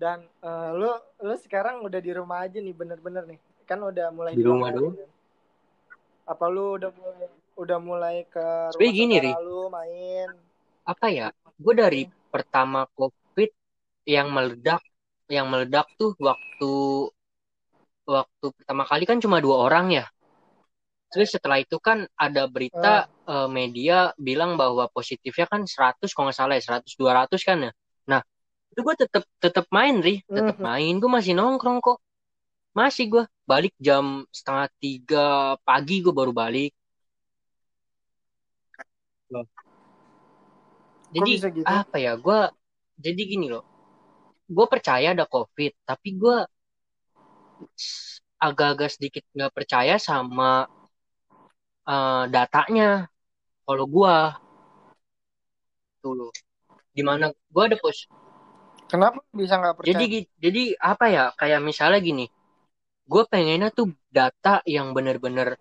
dan 0.00 0.24
uh, 0.40 0.72
lu 0.72 0.90
lu 1.20 1.34
sekarang 1.36 1.84
udah 1.84 2.00
di 2.00 2.10
rumah 2.16 2.48
aja 2.48 2.56
nih 2.56 2.72
bener-bener 2.72 3.28
nih 3.28 3.38
kan 3.68 3.84
udah 3.84 4.08
mulai 4.10 4.32
di 4.32 4.40
rumah 4.40 4.72
dulu 4.72 4.96
kan? 4.96 5.10
apa 6.24 6.44
lu 6.48 6.80
udah 6.80 6.90
mulai 6.96 7.28
udah 7.60 7.78
mulai 7.78 8.16
ke 8.24 8.46
rumah 8.72 8.92
gini, 8.96 9.16
Ri. 9.20 9.32
lu 9.44 9.68
main 9.68 10.32
apa 10.88 11.06
ya 11.12 11.28
gue 11.60 11.74
dari 11.76 12.02
hmm. 12.08 12.32
pertama 12.32 12.88
covid 12.96 13.52
yang 14.08 14.32
meledak 14.32 14.80
yang 15.28 15.46
meledak 15.46 15.86
tuh 16.00 16.16
waktu 16.18 16.72
waktu 18.10 18.46
pertama 18.58 18.82
kali 18.82 19.04
kan 19.06 19.22
cuma 19.22 19.38
dua 19.38 19.70
orang 19.70 19.94
ya. 19.94 20.06
Terus 21.10 21.34
setelah 21.34 21.58
itu 21.58 21.78
kan 21.82 22.06
ada 22.14 22.46
berita 22.46 23.06
uh. 23.26 23.46
Uh, 23.46 23.48
media 23.50 24.14
bilang 24.18 24.54
bahwa 24.54 24.86
positifnya 24.90 25.46
kan 25.46 25.66
100 25.66 26.06
kalau 26.14 26.30
nggak 26.30 26.38
salah 26.38 26.54
ya, 26.58 26.82
100 26.82 26.86
200 26.98 27.46
kan 27.46 27.58
ya. 27.66 27.72
Nah, 28.10 28.20
itu 28.80 28.88
gue 28.88 28.96
tetap 28.96 29.24
tetap 29.36 29.66
main, 29.68 30.00
Ri. 30.00 30.24
Tetap 30.24 30.56
uh-huh. 30.56 30.64
main. 30.64 30.92
Gue 30.96 31.10
masih 31.12 31.36
nongkrong 31.36 31.84
kok. 31.84 32.00
Masih 32.72 33.12
gue 33.12 33.24
balik 33.44 33.76
jam 33.76 34.24
setengah 34.32 34.72
tiga 34.80 35.26
pagi 35.68 36.00
gue 36.00 36.14
baru 36.16 36.32
balik. 36.32 36.72
Loh. 39.28 39.44
Jadi 41.12 41.30
gitu? 41.60 41.66
apa 41.68 41.96
ya? 42.00 42.16
Gue 42.16 42.48
jadi 42.96 43.20
gini 43.20 43.52
loh. 43.52 43.68
Gue 44.48 44.64
percaya 44.64 45.12
ada 45.12 45.28
COVID, 45.28 45.84
tapi 45.84 46.08
gue 46.16 46.36
agak-agak 48.40 48.88
sedikit 48.96 49.24
nggak 49.36 49.52
percaya 49.52 50.00
sama 50.00 50.64
uh, 51.84 52.24
datanya 52.32 53.12
kalau 53.68 53.84
gua 53.84 54.40
tuh 56.00 56.16
loh 56.16 56.32
di 56.96 57.04
mana 57.04 57.28
gua 57.52 57.68
ada 57.68 57.76
pos 57.76 58.08
kenapa 58.90 59.22
bisa 59.30 59.54
nggak 59.56 59.74
percaya? 59.78 59.94
Jadi 59.94 60.06
jadi 60.36 60.62
apa 60.76 61.06
ya 61.08 61.24
kayak 61.38 61.60
misalnya 61.62 62.02
gini 62.02 62.26
gue 63.10 63.22
pengennya 63.26 63.74
tuh 63.74 63.90
data 64.06 64.62
yang 64.62 64.94
bener-bener 64.94 65.58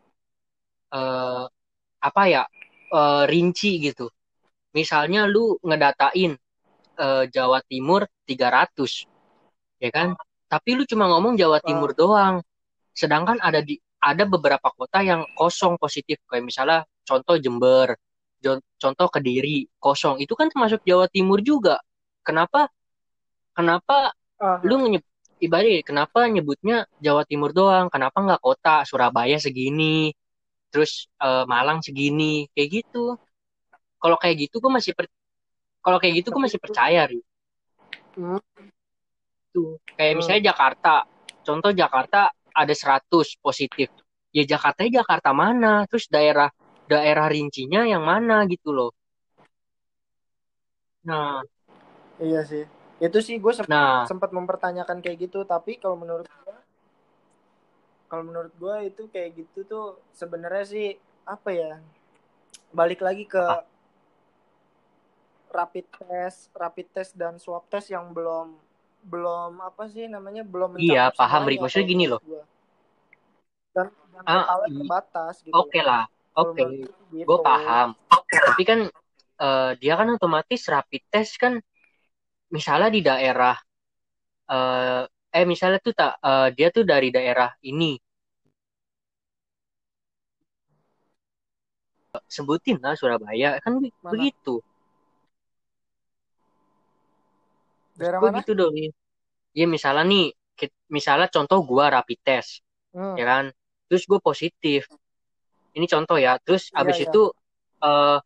uh, 0.93 1.49
apa 1.97 2.23
ya 2.29 2.43
uh, 2.93 3.25
rinci 3.25 3.81
gitu. 3.81 4.09
Misalnya 4.77 5.25
lu 5.25 5.57
ngedatain 5.65 6.37
uh, 7.01 7.25
Jawa 7.25 7.65
Timur 7.65 8.05
300 8.29 9.81
ya 9.81 9.89
kan? 9.89 10.13
Tapi 10.45 10.69
lu 10.77 10.85
cuma 10.85 11.09
ngomong 11.09 11.33
Jawa 11.37 11.57
Timur 11.61 11.97
doang. 11.97 12.45
Sedangkan 12.93 13.41
ada 13.41 13.65
di 13.65 13.81
ada 13.97 14.23
beberapa 14.29 14.69
kota 14.69 15.01
yang 15.01 15.25
kosong 15.33 15.81
positif. 15.81 16.21
Kayak 16.29 16.45
misalnya 16.45 16.79
contoh 17.01 17.37
Jember 17.41 17.97
contoh 18.79 19.07
Kediri 19.11 19.67
kosong. 19.81 20.21
Itu 20.23 20.37
kan 20.37 20.47
termasuk 20.53 20.85
Jawa 20.87 21.11
Timur 21.11 21.43
juga. 21.43 21.81
Kenapa 22.23 22.71
kenapa 23.59 24.15
uh. 24.39 24.63
lu 24.63 24.87
nyeb, 24.87 25.03
ibarat 25.43 25.83
kenapa 25.83 26.31
nyebutnya 26.31 26.87
Jawa 27.03 27.27
Timur 27.27 27.51
doang 27.51 27.91
kenapa 27.91 28.15
nggak 28.23 28.41
kota 28.41 28.87
Surabaya 28.87 29.35
segini 29.35 30.15
terus 30.71 31.11
uh, 31.19 31.43
Malang 31.43 31.83
segini 31.83 32.47
kayak 32.55 32.83
gitu 32.83 33.19
kalau 33.99 34.15
kayak 34.15 34.47
gitu 34.47 34.63
gue 34.63 34.71
masih 34.71 34.95
per 34.95 35.11
kalau 35.83 35.99
kayak 35.99 36.23
gitu 36.23 36.31
gue 36.31 36.41
masih 36.47 36.59
percaya 36.63 37.03
ri 37.03 37.19
hmm 38.15 38.39
gitu. 39.49 39.81
Kayak 39.97 40.11
hmm. 40.13 40.17
misalnya 40.21 40.43
Jakarta. 40.53 40.95
Contoh 41.41 41.71
Jakarta 41.73 42.29
ada 42.53 42.73
100 42.73 43.41
positif. 43.41 43.89
Ya 44.29 44.43
Jakarta 44.45 44.85
Jakarta 44.85 45.29
mana? 45.33 45.89
Terus 45.89 46.05
daerah 46.07 46.49
daerah 46.85 47.25
rincinya 47.29 47.85
yang 47.85 48.05
mana 48.05 48.45
gitu 48.45 48.69
loh. 48.73 48.91
Nah, 51.05 51.41
iya 52.21 52.45
sih. 52.45 52.65
Itu 52.99 53.19
sih 53.23 53.39
gue 53.39 53.53
sempat, 53.55 53.71
nah. 53.71 54.03
sempat 54.05 54.29
mempertanyakan 54.35 54.99
kayak 54.99 55.31
gitu, 55.31 55.47
tapi 55.47 55.79
kalau 55.79 55.95
menurut 55.95 56.27
gue 56.27 56.57
kalau 58.09 58.25
menurut 58.25 58.53
gue 58.57 58.75
itu 58.89 59.05
kayak 59.13 59.37
gitu 59.37 59.59
tuh 59.69 59.85
sebenarnya 60.17 60.65
sih 60.65 60.87
apa 61.23 61.49
ya? 61.53 61.73
Balik 62.73 63.01
lagi 63.01 63.25
ke 63.25 63.39
apa? 63.39 63.65
rapid 65.49 65.85
test, 65.93 66.49
rapid 66.53 66.87
test 66.93 67.11
dan 67.17 67.37
swab 67.41 67.65
test 67.69 67.89
yang 67.89 68.13
belum 68.13 68.57
belum 69.05 69.63
apa 69.63 69.87
sih 69.87 70.11
namanya 70.11 70.43
belum 70.43 70.75
iya 70.75 71.07
paham 71.15 71.47
Ri 71.47 71.55
maksudnya 71.55 71.87
gini 71.87 72.05
loh 72.11 72.19
dan, 73.71 73.87
dan 74.11 74.39
ah, 74.43 74.67
terbatas 74.67 75.39
gitu 75.39 75.55
oke 75.55 75.71
okay 75.71 75.81
lah 75.81 76.03
oke 76.35 76.51
okay. 76.55 76.83
gitu. 77.15 77.23
gue 77.23 77.39
paham 77.39 77.95
okay. 78.11 78.39
tapi 78.43 78.63
kan 78.67 78.79
uh, 79.39 79.71
dia 79.79 79.93
kan 79.95 80.07
otomatis 80.11 80.61
rapid 80.67 81.03
test 81.07 81.39
kan 81.39 81.63
misalnya 82.49 82.89
di 82.89 83.01
daerah 83.05 83.55
uh, 84.49 85.03
eh 85.29 85.45
misalnya 85.45 85.77
tuh 85.77 85.93
tak 85.93 86.17
uh, 86.21 86.49
dia 86.49 86.73
tuh 86.73 86.83
dari 86.85 87.13
daerah 87.13 87.53
ini 87.61 87.93
sebutin 92.25 92.81
lah 92.81 92.97
Surabaya 92.97 93.61
kan 93.61 93.77
mana? 93.77 93.93
begitu 94.09 94.57
daerah 97.93 98.17
mana? 98.17 98.41
begitu 98.41 98.51
dong 98.57 98.73
ya 99.53 99.65
misalnya 99.69 100.05
nih 100.09 100.27
misalnya 100.89 101.29
contoh 101.29 101.61
gua 101.61 101.93
rapid 101.93 102.19
test 102.25 102.65
hmm. 102.97 103.15
ya 103.15 103.25
kan 103.29 103.45
terus 103.89 104.05
gue 104.05 104.19
positif 104.21 104.85
ini 105.73 105.85
contoh 105.85 106.17
ya 106.17 106.41
terus 106.41 106.73
ya, 106.73 106.81
abis 106.81 106.97
ya. 107.01 107.05
itu 107.09 107.21
uh, 107.85 108.17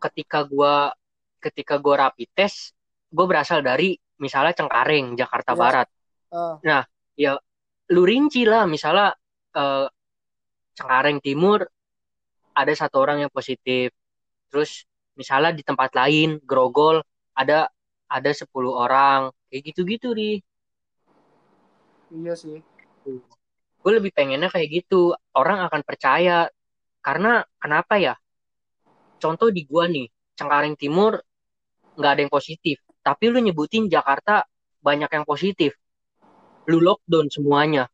ketika 0.00 0.44
gua 0.48 0.92
ketika 1.40 1.76
gua 1.76 2.08
rapid 2.08 2.28
test 2.32 2.72
gue 3.12 3.26
berasal 3.28 3.60
dari 3.60 3.92
misalnya 4.16 4.56
Cengkareng 4.56 5.14
Jakarta 5.14 5.52
ya. 5.52 5.58
Barat. 5.60 5.88
Uh. 6.32 6.56
nah 6.64 6.80
ya 7.12 7.36
lu 7.92 8.08
rinci 8.08 8.48
lah 8.48 8.64
misalnya 8.64 9.12
uh, 9.52 9.84
Cengkareng 10.72 11.20
Timur 11.20 11.60
ada 12.56 12.72
satu 12.72 13.04
orang 13.04 13.28
yang 13.28 13.32
positif. 13.32 13.92
Terus 14.48 14.88
misalnya 15.12 15.52
di 15.52 15.60
tempat 15.60 15.92
lain 15.92 16.40
grogol 16.40 17.04
ada 17.36 17.68
ada 18.08 18.30
10 18.32 18.48
orang. 18.72 19.28
Kayak 19.52 19.62
gitu-gitu 19.72 20.16
di 20.16 20.40
iya 22.12 22.32
sih. 22.32 22.64
Gue 23.82 23.92
lebih 23.92 24.16
pengennya 24.16 24.48
kayak 24.48 24.84
gitu. 24.84 25.12
Orang 25.36 25.60
akan 25.60 25.84
percaya. 25.84 26.48
Karena 27.04 27.44
kenapa 27.60 28.00
ya? 28.00 28.14
Contoh 29.20 29.52
di 29.52 29.68
gua 29.68 29.90
nih 29.90 30.08
Cengkareng 30.38 30.78
Timur 30.78 31.18
nggak 31.98 32.10
ada 32.16 32.20
yang 32.24 32.32
positif 32.32 32.80
tapi 33.02 33.28
lu 33.28 33.42
nyebutin 33.42 33.90
Jakarta 33.90 34.46
banyak 34.82 35.10
yang 35.10 35.26
positif. 35.26 35.74
Lu 36.70 36.78
lockdown 36.78 37.28
semuanya. 37.28 37.90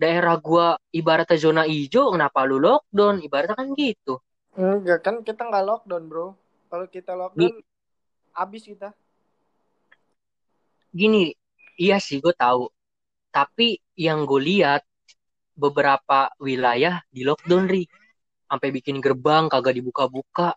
Daerah 0.00 0.40
gua 0.40 0.80
ibaratnya 0.96 1.36
zona 1.36 1.68
hijau 1.68 2.16
kenapa 2.16 2.48
lu 2.48 2.56
lockdown? 2.56 3.20
Ibaratnya 3.20 3.52
kan 3.52 3.68
gitu. 3.76 4.16
Enggak 4.56 5.04
kan 5.04 5.20
kita 5.20 5.44
nggak 5.44 5.64
lockdown 5.68 6.08
bro. 6.08 6.32
Kalau 6.72 6.88
kita 6.88 7.12
lockdown 7.12 7.52
G 7.52 7.60
abis 8.32 8.62
kita. 8.64 8.96
Gini 10.88 11.36
iya 11.76 12.00
sih 12.00 12.16
gue 12.16 12.32
tahu. 12.32 12.72
Tapi 13.28 13.76
yang 13.92 14.24
gue 14.24 14.40
lihat 14.40 14.88
beberapa 15.52 16.32
wilayah 16.40 17.04
di 17.12 17.20
lockdown 17.20 17.68
ri. 17.68 17.84
Sampai 18.48 18.72
bikin 18.72 19.04
gerbang 19.04 19.52
kagak 19.52 19.76
dibuka-buka. 19.76 20.56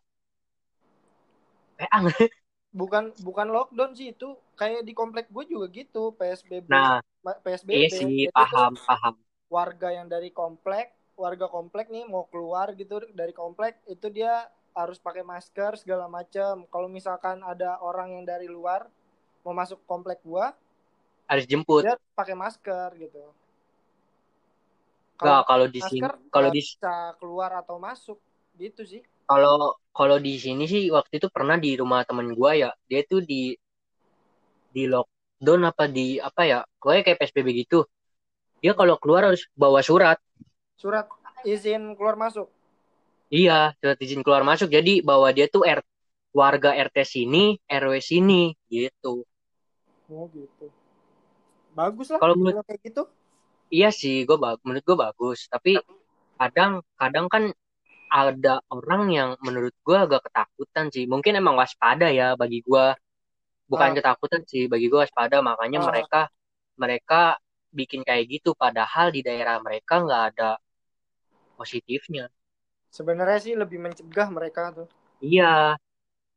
Eh 1.84 1.90
bukan 2.74 3.14
bukan 3.22 3.48
lockdown 3.54 3.94
sih 3.94 4.18
itu 4.18 4.34
kayak 4.58 4.82
di 4.82 4.98
komplek 4.98 5.30
gue 5.30 5.46
juga 5.46 5.70
gitu 5.70 6.10
psbb 6.18 6.66
nah 6.68 7.00
psbb 7.46 7.70
iya 7.70 7.90
sih 7.94 8.28
paham 8.34 8.74
paham. 8.74 9.14
warga 9.48 9.94
yang 9.94 10.10
dari 10.10 10.34
komplek 10.34 10.98
warga 11.14 11.46
komplek 11.46 11.94
nih 11.94 12.10
mau 12.10 12.26
keluar 12.34 12.74
gitu 12.74 13.06
dari 13.14 13.32
komplek 13.32 13.78
itu 13.86 14.10
dia 14.10 14.50
harus 14.74 14.98
pakai 14.98 15.22
masker 15.22 15.78
segala 15.78 16.10
macam 16.10 16.66
kalau 16.74 16.90
misalkan 16.90 17.46
ada 17.46 17.78
orang 17.78 18.18
yang 18.18 18.26
dari 18.26 18.50
luar 18.50 18.90
mau 19.46 19.54
masuk 19.54 19.78
komplek 19.86 20.18
gua 20.26 20.58
harus 21.30 21.46
jemput. 21.48 21.86
dia 21.86 21.96
pakai 22.18 22.36
masker 22.36 22.90
gitu. 23.00 23.24
Kalau 25.14 25.46
kalau 25.46 25.66
di 25.70 25.80
sini 25.80 26.04
kalau 26.28 26.50
di 26.52 26.60
bisa 26.60 27.16
keluar 27.22 27.54
atau 27.56 27.78
masuk 27.80 28.20
gitu 28.58 28.84
sih 28.84 29.02
kalau 29.30 29.78
kalau 29.94 30.18
di 30.18 30.36
sini 30.42 30.66
sih 30.66 30.90
waktu 30.90 31.22
itu 31.22 31.28
pernah 31.30 31.56
di 31.58 31.78
rumah 31.78 32.02
temen 32.08 32.34
gua 32.34 32.58
ya 32.58 32.70
dia 32.90 33.06
tuh 33.06 33.22
di 33.22 33.54
di 34.74 34.90
lockdown 34.90 35.70
apa 35.70 35.86
di 35.86 36.18
apa 36.18 36.42
ya 36.50 36.60
gue 36.66 37.06
kayak 37.06 37.22
psbb 37.22 37.48
gitu. 37.64 37.86
Dia 38.60 38.74
kalau 38.74 38.98
keluar 38.98 39.30
harus 39.30 39.46
bawa 39.54 39.86
surat. 39.86 40.18
Surat 40.76 41.06
izin 41.46 41.94
keluar 41.94 42.18
masuk? 42.18 42.50
Iya 43.30 43.78
surat 43.78 43.98
izin 44.02 44.26
keluar 44.26 44.42
masuk. 44.42 44.74
Jadi 44.74 45.06
bawa 45.06 45.30
dia 45.30 45.46
tuh 45.46 45.62
R 45.62 45.86
warga 46.34 46.74
RT 46.74 46.98
sini 47.06 47.62
RW 47.70 48.02
sini 48.02 48.58
gitu. 48.68 49.22
Oh 50.10 50.26
gitu. 50.34 50.74
Bagus 51.78 52.10
lah 52.10 52.18
kalau 52.18 52.34
menurut 52.34 52.66
kayak 52.66 52.82
gitu. 52.82 53.06
Iya 53.70 53.94
sih 53.94 54.26
gue 54.26 54.38
menurut 54.66 54.82
gue 54.82 54.98
bagus. 54.98 55.46
Tapi 55.54 55.78
kadang 56.42 56.82
kadang 56.98 57.30
kan 57.30 57.54
ada 58.14 58.62
orang 58.70 59.10
yang 59.10 59.30
menurut 59.42 59.74
gue 59.82 59.98
agak 59.98 60.30
ketakutan 60.30 60.94
sih. 60.94 61.10
Mungkin 61.10 61.34
emang 61.42 61.58
waspada 61.58 62.14
ya 62.14 62.38
bagi 62.38 62.62
gue 62.62 62.86
bukan 63.66 63.90
uh. 63.90 63.96
ketakutan 63.98 64.42
sih 64.46 64.70
bagi 64.70 64.86
gue 64.86 65.02
waspada. 65.02 65.42
Makanya 65.42 65.82
uh. 65.82 65.86
mereka 65.90 66.22
mereka 66.78 67.22
bikin 67.74 68.06
kayak 68.06 68.30
gitu. 68.30 68.54
Padahal 68.54 69.10
di 69.10 69.26
daerah 69.26 69.58
mereka 69.66 70.06
nggak 70.06 70.24
ada 70.38 70.62
positifnya. 71.58 72.30
Sebenarnya 72.94 73.40
sih 73.42 73.58
lebih 73.58 73.82
mencegah 73.82 74.30
mereka 74.30 74.70
tuh. 74.70 74.88
Iya. 75.18 75.82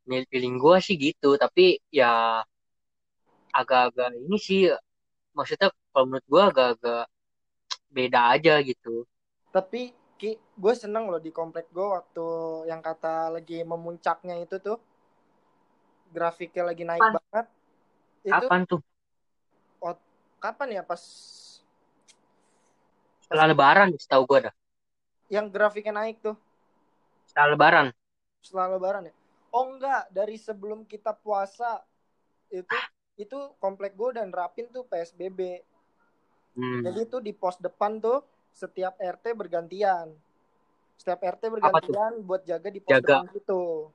Feeling 0.09 0.57
gue 0.57 0.77
sih 0.81 0.97
gitu. 0.97 1.37
Tapi 1.37 1.77
ya 1.93 2.41
agak-agak 3.53 4.17
ini 4.17 4.37
sih 4.41 4.73
maksudnya 5.37 5.69
kalau 5.93 6.09
menurut 6.09 6.25
gue 6.25 6.43
agak-agak 6.49 7.05
beda 7.93 8.21
aja 8.33 8.65
gitu. 8.65 9.05
Tapi 9.53 10.06
Ki, 10.17 10.37
gue 10.37 10.75
seneng 10.77 11.13
loh 11.13 11.21
di 11.21 11.29
komplek 11.29 11.69
gue 11.73 11.85
waktu 11.85 12.27
yang 12.73 12.81
kata 12.81 13.37
lagi 13.37 13.61
memuncaknya 13.63 14.41
itu 14.41 14.57
tuh. 14.61 14.81
Grafiknya 16.13 16.73
lagi 16.73 16.85
naik 16.89 17.03
Kapan? 17.05 17.17
banget. 17.21 17.47
Itu 18.25 18.47
Kapan 18.49 18.61
tuh? 18.65 18.81
Kapan 20.37 20.69
ya 20.79 20.83
pas 20.85 21.01
setelah 23.27 23.51
lebaran 23.51 23.91
setahu 23.99 24.23
gue 24.31 24.39
dah. 24.47 24.55
Yang 25.27 25.47
grafiknya 25.51 25.99
naik 25.99 26.23
tuh. 26.23 26.39
Setelah 27.27 27.59
lebaran. 27.59 27.87
Setelah 28.39 28.79
lebaran 28.79 29.11
ya? 29.11 29.15
Oh 29.51 29.67
enggak. 29.67 30.07
Dari 30.15 30.39
sebelum 30.39 30.87
kita 30.87 31.11
puasa 31.11 31.83
itu 32.55 32.77
itu 33.17 33.39
komplek 33.59 33.99
gue 33.99 34.15
dan 34.15 34.31
rapin 34.31 34.69
tuh 34.71 34.85
psbb 34.87 35.65
hmm. 36.55 36.85
jadi 36.85 37.01
tuh 37.09 37.21
di 37.25 37.33
pos 37.33 37.57
depan 37.59 37.99
tuh 37.99 38.23
setiap 38.57 38.97
rt 38.97 39.37
bergantian. 39.37 40.17
Setiap 40.97 41.21
rt 41.21 41.53
bergantian 41.53 42.25
buat 42.25 42.41
jaga 42.49 42.73
di 42.73 42.81
pos 42.81 42.97
itu. 43.37 43.93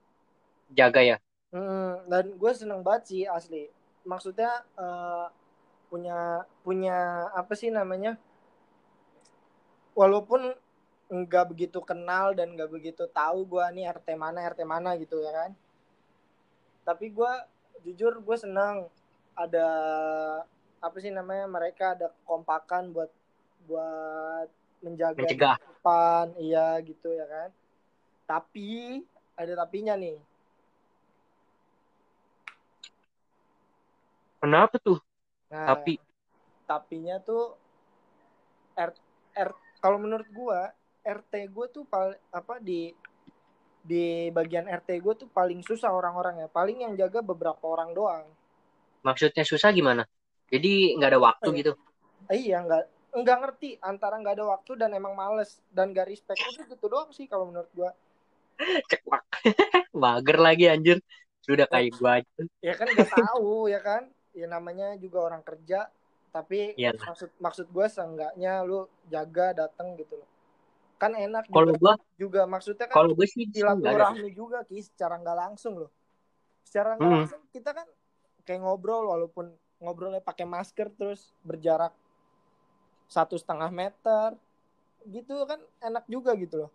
Jaga 0.69 1.01
ya? 1.01 1.17
Hmm, 1.49 2.05
dan 2.05 2.37
gue 2.37 2.51
seneng 2.53 2.85
banget 2.85 3.03
sih 3.09 3.23
asli. 3.25 3.73
Maksudnya 4.05 4.61
uh, 4.77 5.33
punya 5.89 6.45
punya 6.61 7.27
apa 7.33 7.57
sih 7.57 7.73
namanya? 7.73 8.21
Walaupun 9.97 10.53
nggak 11.11 11.45
begitu 11.51 11.83
kenal 11.83 12.31
dan 12.31 12.55
nggak 12.55 12.71
begitu 12.71 13.03
tahu 13.11 13.43
gue 13.43 13.65
nih 13.75 13.91
RT 13.91 14.15
mana 14.15 14.47
RT 14.47 14.61
mana 14.63 14.95
gitu 14.95 15.19
ya 15.25 15.33
kan. 15.33 15.51
Tapi 16.85 17.11
gue 17.11 17.33
jujur 17.81 18.21
gue 18.21 18.37
senang 18.37 18.87
ada 19.33 19.67
apa 20.77 20.97
sih 21.01 21.09
namanya 21.09 21.49
mereka 21.49 21.97
ada 21.97 22.13
kompakan 22.23 22.93
buat 22.93 23.09
buat 23.65 24.47
menjaga 24.81 25.57
depan 25.61 26.25
iya 26.41 26.77
gitu 26.81 27.09
ya 27.13 27.25
kan 27.29 27.49
tapi 28.25 29.01
ada 29.37 29.53
tapinya 29.65 29.93
nih 29.97 30.17
kenapa 34.41 34.77
tuh 34.81 34.99
Nah, 35.51 35.67
tapi 35.75 35.99
tapinya 36.63 37.19
tuh 37.19 37.59
R, 38.79 38.91
R 39.35 39.49
kalau 39.83 39.99
menurut 39.99 40.23
gua 40.31 40.71
RT 41.03 41.51
gua 41.51 41.67
tuh 41.67 41.83
paling 41.83 42.15
apa 42.31 42.55
di 42.63 42.95
di 43.83 44.31
bagian 44.31 44.71
RT 44.71 45.03
gua 45.03 45.13
tuh 45.19 45.27
paling 45.27 45.59
susah 45.59 45.91
orang-orang 45.91 46.39
ya. 46.39 46.47
Paling 46.47 46.87
yang 46.87 46.93
jaga 46.95 47.19
beberapa 47.19 47.59
orang 47.67 47.91
doang. 47.91 48.23
Maksudnya 49.03 49.43
susah 49.43 49.75
gimana? 49.75 50.07
Jadi 50.47 50.95
nggak 50.95 51.09
ada 51.11 51.19
waktu 51.19 51.49
eh, 51.51 51.55
gitu? 51.59 51.71
Iya 52.31 52.57
nggak 52.63 52.83
nggak 53.11 53.37
ngerti 53.43 53.69
antara 53.83 54.15
nggak 54.19 54.39
ada 54.39 54.45
waktu 54.47 54.71
dan 54.79 54.95
emang 54.95 55.13
males 55.13 55.59
dan 55.71 55.91
gak 55.91 56.07
respect 56.07 56.39
itu 56.39 56.63
gitu 56.63 56.85
doang 56.87 57.11
sih 57.11 57.27
kalau 57.27 57.47
menurut 57.51 57.67
gua. 57.75 57.91
Ceklak. 58.87 59.25
Mager 60.01 60.37
lagi 60.39 60.65
anjir. 60.71 60.97
Sudah 61.43 61.67
kayak 61.67 61.91
gua 61.99 62.23
aja. 62.23 62.41
Ya 62.63 62.73
kan 62.77 62.87
gak 62.93 63.11
tahu 63.11 63.67
ya 63.67 63.83
kan 63.83 64.07
ya 64.31 64.47
namanya 64.47 64.95
juga 64.95 65.27
orang 65.27 65.43
kerja 65.43 65.91
tapi 66.31 66.71
ya. 66.79 66.95
maksud 66.95 67.29
maksud 67.43 67.67
gue 67.67 67.87
seenggaknya 67.91 68.63
lu 68.63 68.87
jaga 69.11 69.51
datang 69.51 69.99
gitu 69.99 70.15
loh 70.15 70.29
kan 70.95 71.11
enak 71.11 71.51
kalau 71.51 71.75
gue 71.75 71.93
juga 72.15 72.47
maksudnya 72.47 72.87
kan 72.87 72.95
kalau 72.95 73.11
gue 73.11 73.27
sih 73.27 73.43
silaturahmi 73.51 74.31
juga 74.31 74.63
ki 74.63 74.79
secara 74.79 75.19
nggak 75.19 75.37
langsung 75.37 75.75
loh 75.75 75.91
secara 76.63 76.95
nggak 76.95 77.09
hmm. 77.09 77.19
langsung 77.19 77.41
kita 77.51 77.75
kan 77.75 77.87
kayak 78.47 78.63
ngobrol 78.63 79.11
walaupun 79.11 79.51
ngobrolnya 79.83 80.23
pakai 80.23 80.47
masker 80.47 80.87
terus 80.95 81.35
berjarak 81.43 81.91
satu 83.11 83.35
setengah 83.35 83.67
meter 83.67 84.39
gitu 85.11 85.43
kan 85.43 85.59
enak 85.83 86.07
juga 86.07 86.31
gitu 86.39 86.67
loh 86.67 86.71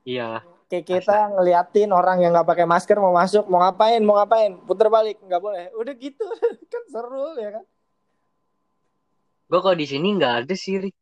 Iya. 0.00 0.40
Kayak 0.72 0.86
kita 0.96 1.28
ngeliatin 1.28 1.92
orang 1.92 2.24
yang 2.24 2.32
nggak 2.32 2.48
pakai 2.48 2.64
masker 2.64 2.96
mau 2.96 3.12
masuk, 3.12 3.44
mau 3.52 3.60
ngapain, 3.60 4.00
mau 4.00 4.16
ngapain, 4.16 4.56
puter 4.64 4.88
balik, 4.88 5.20
nggak 5.20 5.36
boleh. 5.36 5.68
Udah 5.76 5.92
gitu, 5.92 6.24
kan 6.72 6.82
seru 6.88 7.36
ya 7.36 7.60
kan. 7.60 7.64
gue 9.50 9.58
kalau 9.58 9.74
di 9.74 9.86
sini 9.90 10.14
nggak 10.14 10.34
ada 10.46 10.54
sih 10.54 10.78
Rik. 10.78 10.96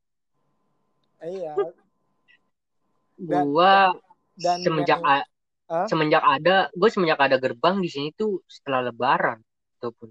iya 1.21 1.53
gue 3.21 3.75
semenjak 4.41 5.01
yang, 5.05 5.21
huh? 5.69 5.87
semenjak 5.91 6.25
ada 6.25 6.73
gue 6.73 6.89
semenjak 6.89 7.21
ada 7.21 7.37
gerbang 7.37 7.77
di 7.85 7.91
sini 7.93 8.09
tuh 8.17 8.41
setelah 8.49 8.89
lebaran 8.89 9.37
ataupun 9.77 10.09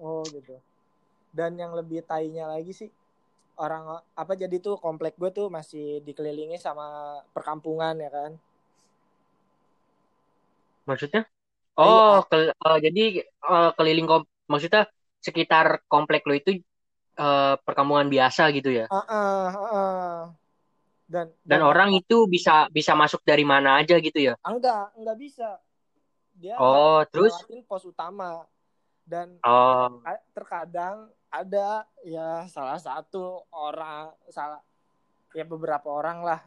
oh 0.00 0.24
gitu 0.32 0.56
dan 1.36 1.58
yang 1.60 1.76
lebih 1.76 2.00
tainya 2.06 2.48
lagi 2.48 2.72
sih 2.72 2.88
orang 3.56 4.04
apa 4.12 4.32
jadi 4.36 4.56
tuh 4.60 4.76
komplek 4.76 5.16
gue 5.16 5.32
tuh 5.32 5.48
masih 5.48 6.04
dikelilingi 6.04 6.60
sama 6.60 7.18
perkampungan 7.32 7.96
ya 7.96 8.10
kan? 8.12 8.32
Maksudnya? 10.86 11.26
Oh 11.76 12.24
iya. 12.24 12.28
ke, 12.28 12.36
uh, 12.56 12.78
jadi 12.80 13.04
uh, 13.44 13.70
keliling 13.76 14.08
kom 14.08 14.22
maksudnya 14.48 14.88
sekitar 15.20 15.84
komplek 15.90 16.24
lo 16.24 16.32
itu 16.32 16.62
uh, 17.20 17.60
perkampungan 17.60 18.08
biasa 18.08 18.48
gitu 18.56 18.72
ya? 18.72 18.86
Uh, 18.88 19.00
uh, 19.04 19.46
uh. 19.52 20.20
Dan, 21.06 21.30
dan 21.46 21.60
dan 21.60 21.60
orang 21.62 21.94
itu 21.94 22.26
bisa 22.26 22.66
bisa 22.72 22.96
masuk 22.98 23.22
dari 23.22 23.46
mana 23.46 23.78
aja 23.78 24.00
gitu 24.00 24.18
ya? 24.18 24.34
Enggak 24.42 24.90
enggak 24.96 25.16
bisa. 25.20 25.60
Dia 26.36 26.56
oh 26.60 27.04
terus? 27.08 27.32
pos 27.64 27.84
utama. 27.88 28.44
Dan 29.06 29.38
oh. 29.46 30.02
terkadang 30.34 31.06
ada 31.42 31.84
ya 32.06 32.48
salah 32.48 32.80
satu 32.80 33.44
orang 33.52 34.12
salah 34.32 34.62
ya 35.36 35.44
beberapa 35.44 35.88
orang 35.92 36.24
lah. 36.24 36.40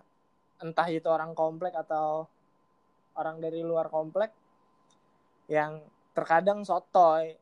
Entah 0.60 0.88
itu 0.92 1.08
orang 1.08 1.38
komplek 1.38 1.72
atau 1.78 2.28
orang 3.16 3.40
dari 3.40 3.64
luar 3.64 3.88
komplek 3.88 4.34
yang 5.48 5.80
terkadang 6.12 6.68
sotoy 6.68 7.38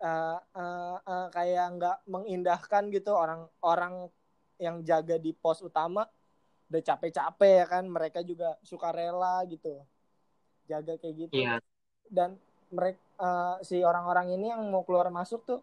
uh, 0.00 0.38
uh, 0.40 0.96
uh, 1.04 1.26
kayak 1.34 1.66
nggak 1.76 1.98
mengindahkan 2.08 2.88
gitu 2.94 3.12
orang-orang 3.12 4.08
yang 4.56 4.80
jaga 4.86 5.18
di 5.18 5.34
pos 5.34 5.60
utama. 5.60 6.06
Udah 6.70 6.80
capek-capek 6.80 7.52
ya 7.60 7.66
kan? 7.68 7.84
Mereka 7.84 8.24
juga 8.24 8.56
suka 8.64 8.94
rela 8.94 9.44
gitu 9.50 9.84
jaga 10.64 10.96
kayak 10.96 11.28
gitu. 11.28 11.44
Yeah. 11.44 11.60
dan 12.08 12.36
mereka 12.72 13.00
uh, 13.20 13.56
si 13.64 13.80
orang-orang 13.80 14.32
ini 14.34 14.52
yang 14.52 14.64
mau 14.68 14.84
keluar 14.84 15.08
masuk 15.12 15.44
tuh 15.44 15.60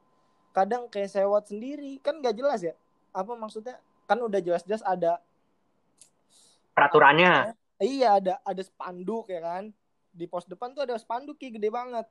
kadang 0.52 0.88
kayak 0.88 1.12
sewot 1.12 1.48
sendiri. 1.48 2.00
Kan 2.04 2.20
gak 2.20 2.36
jelas 2.36 2.64
ya? 2.64 2.76
Apa 3.12 3.36
maksudnya? 3.36 3.80
Kan 4.08 4.20
udah 4.24 4.40
jelas-jelas 4.44 4.84
ada 4.84 5.20
peraturannya. 6.76 7.56
Iya 7.82 8.22
ada 8.22 8.34
ada 8.46 8.62
spanduk 8.62 9.32
ya 9.32 9.42
kan? 9.42 9.74
Di 10.12 10.28
pos 10.28 10.46
depan 10.46 10.76
tuh 10.76 10.86
ada 10.86 10.96
spanduk 11.00 11.40
ki. 11.40 11.56
Gede 11.58 11.72
banget. 11.72 12.06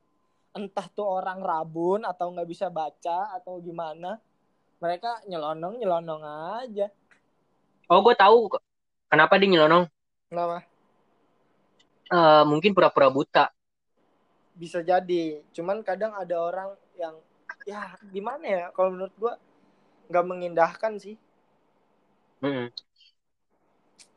Entah 0.51 0.87
tuh 0.91 1.07
orang 1.07 1.39
rabun 1.45 2.03
atau 2.03 2.33
nggak 2.35 2.49
bisa 2.49 2.67
baca 2.73 3.37
atau 3.39 3.61
gimana. 3.63 4.19
Mereka 4.81 5.29
nyelonong 5.29 5.79
nyelonong 5.79 6.23
aja. 6.65 6.89
Oh 7.87 8.01
gue 8.01 8.15
tahu 8.17 8.51
kenapa 9.07 9.37
dia 9.37 9.51
nyelonong? 9.51 9.85
Kenapa? 10.31 10.65
Uh, 12.11 12.43
mungkin 12.47 12.75
pura-pura 12.75 13.07
buta. 13.13 13.53
Bisa 14.57 14.83
jadi. 14.83 15.43
Cuman 15.55 15.87
kadang 15.87 16.17
ada 16.19 16.35
orang 16.39 16.75
yang 16.99 17.15
ya 17.69 17.97
gimana 18.11 18.45
ya? 18.45 18.65
Kalau 18.73 18.95
menurut 18.95 19.15
gua 19.17 19.35
nggak 20.11 20.27
mengindahkan 20.27 20.93
sih. 20.99 21.17
Hmm. 22.41 22.73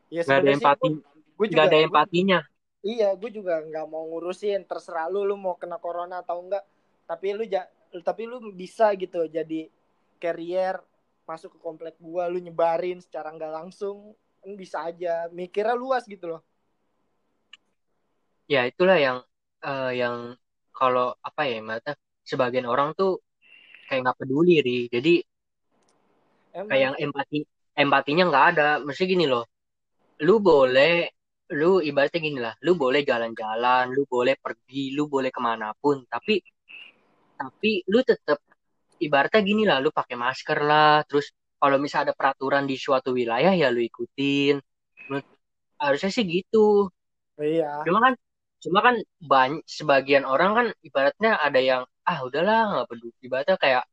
ya 0.08 0.24
gak 0.24 0.40
ada 0.40 0.52
empati. 0.56 0.88
gua, 1.36 1.46
juga, 1.46 1.56
gak 1.60 1.66
ada 1.68 1.78
empatinya. 1.84 2.40
Gua, 2.40 2.84
iya 2.84 3.08
gue 3.12 3.30
juga 3.32 3.60
nggak 3.60 3.86
mau 3.88 4.04
ngurusin. 4.08 4.64
Terserah 4.64 5.12
lu 5.12 5.28
lu 5.28 5.36
mau 5.36 5.56
kena 5.60 5.76
corona 5.76 6.24
atau 6.24 6.40
enggak 6.40 6.64
tapi 7.04 7.36
lu 7.36 7.44
ja, 7.44 7.68
tapi 8.00 8.24
lu 8.24 8.40
bisa 8.56 8.96
gitu 8.96 9.28
jadi 9.28 9.68
carrier 10.16 10.80
masuk 11.28 11.56
ke 11.56 11.58
komplek 11.60 11.96
gua 12.00 12.28
lu 12.28 12.40
nyebarin 12.40 13.00
secara 13.00 13.32
nggak 13.32 13.52
langsung 13.52 14.16
kan 14.40 14.52
bisa 14.56 14.84
aja. 14.84 15.28
Mikirnya 15.32 15.76
luas 15.76 16.04
gitu 16.04 16.36
loh. 16.36 16.42
Ya 18.44 18.68
itulah 18.68 19.00
yang 19.00 19.18
uh, 19.64 19.92
yang 19.92 20.36
kalau 20.76 21.16
apa 21.24 21.48
ya 21.48 21.64
mata 21.64 21.96
sebagian 22.28 22.68
orang 22.68 22.92
tuh 22.92 23.23
kayak 23.88 24.00
nggak 24.04 24.18
peduli 24.20 24.56
ri. 24.64 24.78
Jadi 24.88 25.14
Emang. 26.54 26.68
kayak 26.70 26.82
yang 26.82 26.96
empati 26.98 27.38
empatinya 27.74 28.24
nggak 28.30 28.46
ada. 28.56 28.68
Mesti 28.82 29.04
gini 29.04 29.26
loh 29.28 29.44
lu 30.22 30.38
boleh 30.38 31.10
lu 31.58 31.82
ibaratnya 31.82 32.20
gini 32.22 32.38
lah 32.38 32.54
lu 32.62 32.78
boleh 32.78 33.02
jalan-jalan 33.02 33.90
lu 33.90 34.06
boleh 34.06 34.38
pergi 34.38 34.94
lu 34.94 35.10
boleh 35.10 35.28
ke 35.34 35.42
mana 35.42 35.74
pun 35.74 36.06
tapi 36.06 36.38
tapi 37.34 37.82
lu 37.90 37.98
tetap 38.06 38.38
ibaratnya 39.02 39.42
gini 39.42 39.66
lah 39.66 39.82
lu 39.82 39.90
pakai 39.90 40.14
masker 40.14 40.58
lah 40.62 41.02
terus 41.04 41.34
kalau 41.64 41.80
misalnya 41.80 42.12
ada 42.12 42.14
peraturan 42.14 42.68
di 42.68 42.76
suatu 42.76 43.16
wilayah 43.16 43.56
ya 43.56 43.72
lu 43.72 43.80
ikutin. 43.80 44.60
Harusnya 45.80 46.12
sih 46.12 46.28
gitu. 46.28 46.92
Iya. 47.40 47.80
Cuma 47.88 48.04
kan 48.04 48.14
cuma 48.60 48.78
kan 48.84 48.94
banyak 49.16 49.64
sebagian 49.64 50.28
orang 50.28 50.50
kan 50.52 50.66
ibaratnya 50.84 51.40
ada 51.40 51.60
yang 51.64 51.82
ah 52.04 52.18
udahlah 52.26 52.60
nggak 52.72 52.86
peduli. 52.90 53.16
Ibaratnya 53.24 53.56
kayak 53.56 53.84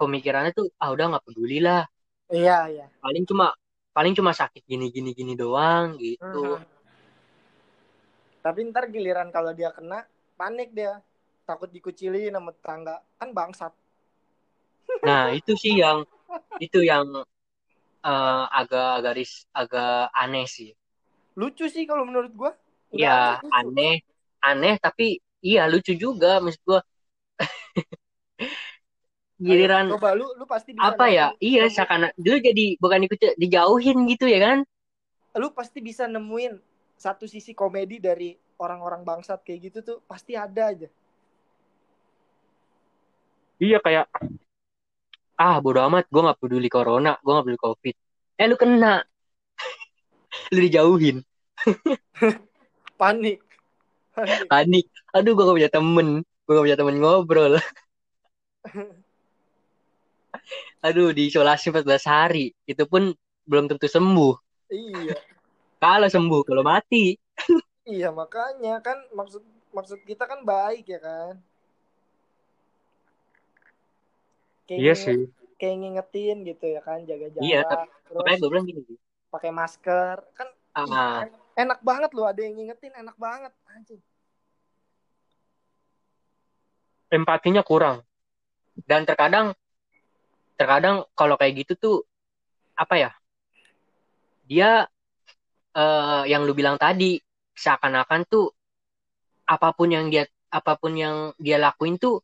pemikirannya 0.00 0.52
tuh 0.56 0.66
ah 0.82 0.90
udah 0.90 1.04
nggak 1.14 1.24
peduli 1.28 1.58
lah 1.62 1.86
iya 2.32 2.58
iya. 2.72 2.86
Paling 2.98 3.28
cuma 3.28 3.52
paling 3.92 4.16
cuma 4.16 4.32
sakit 4.32 4.64
gini 4.64 4.88
gini 4.88 5.12
gini 5.12 5.36
doang 5.36 6.00
gitu. 6.00 6.58
Hmm. 6.58 6.64
tapi 8.42 8.66
ntar 8.74 8.90
giliran 8.90 9.30
kalau 9.30 9.54
dia 9.54 9.70
kena 9.70 10.02
panik 10.34 10.74
dia. 10.74 10.98
Takut 11.46 11.70
dikucilin 11.70 12.34
sama 12.34 12.50
tetangga. 12.50 12.98
Kan 13.20 13.30
bangsat. 13.30 13.70
Nah 15.06 15.30
itu 15.38 15.54
sih 15.54 15.78
yang 15.78 16.02
itu 16.58 16.82
yang 16.82 17.06
uh, 18.02 18.44
agak 18.50 18.98
agak 18.98 19.12
ris 19.22 19.46
agak 19.54 20.10
aneh 20.10 20.48
sih. 20.50 20.74
Lucu 21.38 21.70
sih 21.70 21.86
kalau 21.86 22.02
menurut 22.02 22.32
gua. 22.34 22.52
Iya 22.90 23.38
aneh. 23.54 24.02
Aneh 24.42 24.74
tapi 24.82 25.22
iya 25.38 25.70
lucu 25.70 25.94
juga 25.94 26.42
maksud 26.42 26.62
gua 26.66 26.80
giliran 29.42 29.90
coba 29.90 30.14
lu 30.14 30.30
lu 30.38 30.46
pasti 30.46 30.70
bisa 30.70 30.94
apa 30.94 31.10
ya? 31.10 31.34
iya 31.42 31.66
seakan 31.66 32.14
dulu 32.14 32.38
jadi 32.38 32.78
bukan 32.78 33.10
ikut 33.10 33.18
dijauhin 33.38 34.06
gitu 34.06 34.30
ya 34.30 34.38
kan? 34.38 34.58
Lu 35.34 35.50
pasti 35.50 35.82
bisa 35.82 36.06
nemuin 36.06 36.62
satu 36.94 37.26
sisi 37.26 37.50
komedi 37.50 37.98
dari 37.98 38.38
orang-orang 38.62 39.02
bangsat 39.02 39.42
kayak 39.42 39.72
gitu 39.72 39.78
tuh 39.82 39.98
pasti 40.06 40.38
ada 40.38 40.70
aja. 40.70 40.88
Iya 43.58 43.82
kayak 43.82 44.06
ah 45.38 45.58
bodo 45.58 45.82
amat 45.90 46.06
gue 46.06 46.22
nggak 46.22 46.38
peduli 46.38 46.70
corona 46.70 47.18
gue 47.18 47.32
nggak 47.34 47.46
peduli 47.50 47.62
covid. 47.62 47.94
Eh 48.38 48.46
lu 48.46 48.54
kena. 48.54 49.02
Lu 50.54 50.58
dijauhin. 50.62 51.18
Panik. 53.00 53.42
Panik, 54.12 54.46
panik. 54.46 54.86
aduh 55.16 55.32
gue 55.32 55.48
gak 55.48 55.56
punya 55.56 55.72
temen 55.72 56.08
gue 56.42 56.58
gak 56.58 56.64
punya 56.66 56.78
temen 56.78 56.98
ngobrol. 56.98 57.54
Aduh 60.86 61.14
diisolasi 61.14 61.70
14 61.70 62.10
hari. 62.10 62.50
Itu 62.66 62.90
pun 62.90 63.14
belum 63.46 63.70
tentu 63.70 63.86
sembuh. 63.86 64.34
Iya. 64.72 65.14
Kalau 65.78 66.08
sembuh 66.10 66.42
kalau 66.42 66.62
mati. 66.66 67.14
Iya 67.86 68.14
makanya 68.14 68.82
kan 68.82 68.98
maksud 69.14 69.42
maksud 69.74 69.98
kita 70.06 70.26
kan 70.26 70.42
baik 70.42 70.86
ya 70.86 71.00
kan? 71.02 71.34
Kayak 74.66 74.78
iya 74.78 74.94
sih. 74.94 75.26
kayak 75.58 75.76
ngingetin 75.78 76.36
gitu 76.46 76.66
ya 76.66 76.80
kan? 76.82 77.06
Jaga 77.06 77.26
jarak 77.34 77.46
iya 77.46 77.60
tapi 77.66 77.86
terus 78.10 78.38
gue 78.42 78.50
bilang 78.50 78.66
gini. 78.66 78.82
pakai 79.30 79.50
masker. 79.54 80.16
Kan 80.34 80.48
ah. 80.74 81.26
enak 81.54 81.78
banget 81.82 82.10
loh 82.14 82.26
ada 82.26 82.42
yang 82.42 82.58
ngingetin 82.58 82.94
enak 82.98 83.14
banget 83.18 83.52
anjing 83.70 84.02
empatinya 87.12 87.60
kurang. 87.60 88.00
Dan 88.72 89.04
terkadang 89.04 89.52
terkadang 90.56 91.04
kalau 91.12 91.36
kayak 91.36 91.64
gitu 91.64 91.72
tuh 91.76 91.96
apa 92.72 92.94
ya 92.96 93.10
dia 94.48 94.88
uh, 95.76 96.24
yang 96.24 96.44
lu 96.48 96.56
bilang 96.56 96.80
tadi 96.80 97.20
seakan-akan 97.52 98.24
tuh 98.24 98.48
apa 99.44 99.76
pun 99.76 99.92
yang 99.92 100.08
dia 100.08 100.24
apa 100.48 100.76
pun 100.76 100.96
yang 100.96 101.36
dia 101.36 101.60
lakuin 101.60 102.00
tuh 102.00 102.20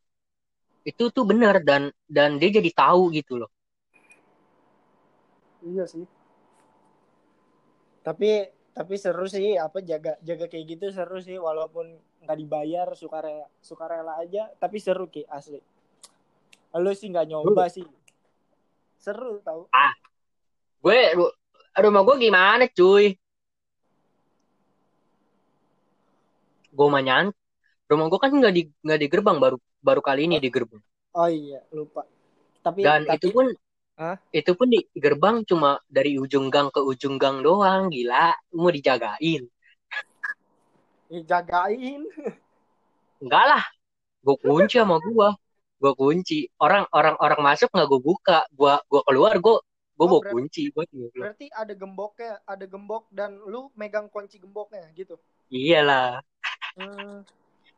itu 0.84 1.12
tuh 1.12 1.24
benar 1.28 1.60
dan 1.60 1.92
dan 2.08 2.40
dia 2.40 2.48
jadi 2.48 2.70
tahu 2.72 3.12
gitu 3.12 3.44
loh. 3.44 3.50
Iya 5.64 5.84
sih. 5.84 6.06
Tapi 8.00 8.48
tapi 8.78 8.94
seru 8.94 9.26
sih 9.26 9.58
apa 9.58 9.82
jaga 9.82 10.14
jaga 10.22 10.46
kayak 10.46 10.78
gitu 10.78 10.86
seru 10.94 11.18
sih 11.18 11.34
walaupun 11.34 11.98
nggak 12.22 12.38
dibayar 12.38 12.86
suka 12.94 13.18
rela 13.18 13.50
suka 13.58 13.90
rela 13.90 14.14
aja 14.22 14.46
tapi 14.62 14.78
seru 14.78 15.10
ki 15.10 15.26
asli. 15.26 15.58
Lo 16.78 16.94
sih 16.94 17.10
nggak 17.10 17.26
nyoba 17.26 17.66
sih. 17.66 17.82
Seru 19.02 19.42
tau. 19.42 19.66
Ah 19.74 19.90
gue 20.78 20.94
rumah 21.74 22.06
gue 22.06 22.16
gimana 22.22 22.70
cuy? 22.70 23.18
Gue 26.70 26.86
manyan 26.86 27.34
rumah 27.90 28.06
gue 28.06 28.20
kan 28.22 28.30
nggak 28.30 28.54
di 28.54 28.62
nggak 28.86 29.00
di 29.02 29.06
gerbang 29.10 29.42
baru 29.42 29.58
baru 29.82 29.98
kali 29.98 30.30
ini 30.30 30.38
di 30.38 30.54
gerbang. 30.54 30.78
oh 31.18 31.26
iya 31.26 31.66
lupa. 31.74 32.06
Tapi 32.62 32.86
dan 32.86 33.10
tapi, 33.10 33.26
itu 33.26 33.34
pun 33.34 33.50
Hah? 33.98 34.14
Itu 34.30 34.54
pun 34.54 34.70
di 34.70 34.86
gerbang 34.94 35.42
cuma 35.42 35.82
dari 35.90 36.14
ujung 36.22 36.54
gang 36.54 36.70
ke 36.70 36.78
ujung 36.78 37.18
gang 37.18 37.42
doang, 37.42 37.90
gila. 37.90 38.30
Mau 38.54 38.70
dijagain. 38.70 39.42
Dijagain. 41.10 42.06
Enggak 43.18 43.44
lah. 43.50 43.64
Gue 44.22 44.38
kunci 44.38 44.78
sama 44.78 45.02
gue. 45.02 45.28
Gue 45.82 45.92
kunci. 45.98 46.46
Orang 46.62 46.86
orang 46.94 47.18
orang 47.18 47.42
masuk 47.42 47.74
nggak 47.74 47.90
gue 47.90 47.98
buka. 47.98 48.46
Gue 48.54 48.78
gue 48.86 49.02
keluar 49.02 49.34
gue 49.34 49.56
gue 49.98 50.06
oh, 50.06 50.10
bawa 50.14 50.22
kunci. 50.30 50.70
Gua 50.70 50.86
berarti 51.10 51.50
ada 51.50 51.74
gemboknya, 51.74 52.38
ada 52.46 52.64
gembok 52.70 53.10
dan 53.10 53.34
lu 53.50 53.66
megang 53.74 54.06
kunci 54.06 54.38
gemboknya 54.38 54.86
gitu. 54.94 55.18
Iyalah. 55.50 56.22
Hmm. 56.78 57.26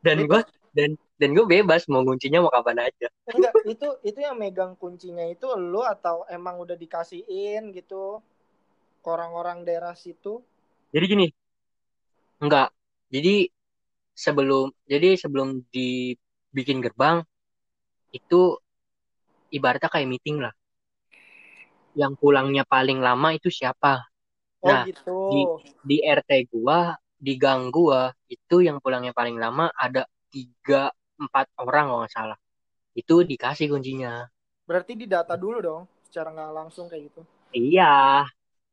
Dan 0.04 0.28
gue 0.28 0.40
dan 0.76 1.00
dan 1.20 1.36
gue 1.36 1.44
bebas 1.44 1.84
mau 1.92 2.00
kuncinya 2.00 2.40
mau 2.40 2.48
kapan 2.48 2.88
aja. 2.88 3.12
Enggak 3.28 3.52
itu 3.68 3.88
itu 4.00 4.18
yang 4.24 4.40
megang 4.40 4.72
kuncinya 4.80 5.28
itu 5.28 5.52
lo 5.52 5.84
atau 5.84 6.24
emang 6.32 6.56
udah 6.64 6.80
dikasihin 6.80 7.76
gitu 7.76 8.24
ke 9.04 9.08
orang-orang 9.12 9.60
daerah 9.68 9.92
situ? 9.92 10.40
Jadi 10.88 11.04
gini 11.04 11.28
enggak. 12.40 12.72
Jadi 13.12 13.52
sebelum 14.16 14.72
jadi 14.88 15.20
sebelum 15.20 15.60
dibikin 15.68 16.80
gerbang 16.80 17.20
itu 18.16 18.56
ibaratnya 19.52 19.92
kayak 19.92 20.08
meeting 20.08 20.40
lah. 20.40 20.56
Yang 21.92 22.16
pulangnya 22.16 22.64
paling 22.64 23.04
lama 23.04 23.36
itu 23.36 23.52
siapa? 23.52 24.08
Oh, 24.64 24.72
nah 24.72 24.88
gitu. 24.88 25.16
di 25.28 25.40
di 25.84 25.96
RT 26.00 26.48
gua 26.48 26.96
di 27.20 27.36
gang 27.36 27.68
gua 27.68 28.08
itu 28.24 28.64
yang 28.64 28.80
pulangnya 28.80 29.12
paling 29.12 29.36
lama 29.36 29.68
ada 29.76 30.08
tiga 30.32 30.88
empat 31.20 31.46
orang 31.60 31.84
kalau 31.92 32.00
nggak 32.02 32.14
salah. 32.14 32.38
Itu 32.96 33.22
dikasih 33.22 33.68
kuncinya. 33.68 34.24
Berarti 34.64 34.96
didata 34.96 35.36
dulu 35.36 35.58
dong 35.60 35.82
secara 36.08 36.32
nggak 36.32 36.50
langsung 36.56 36.88
kayak 36.88 37.12
gitu. 37.12 37.20
Iya 37.52 38.24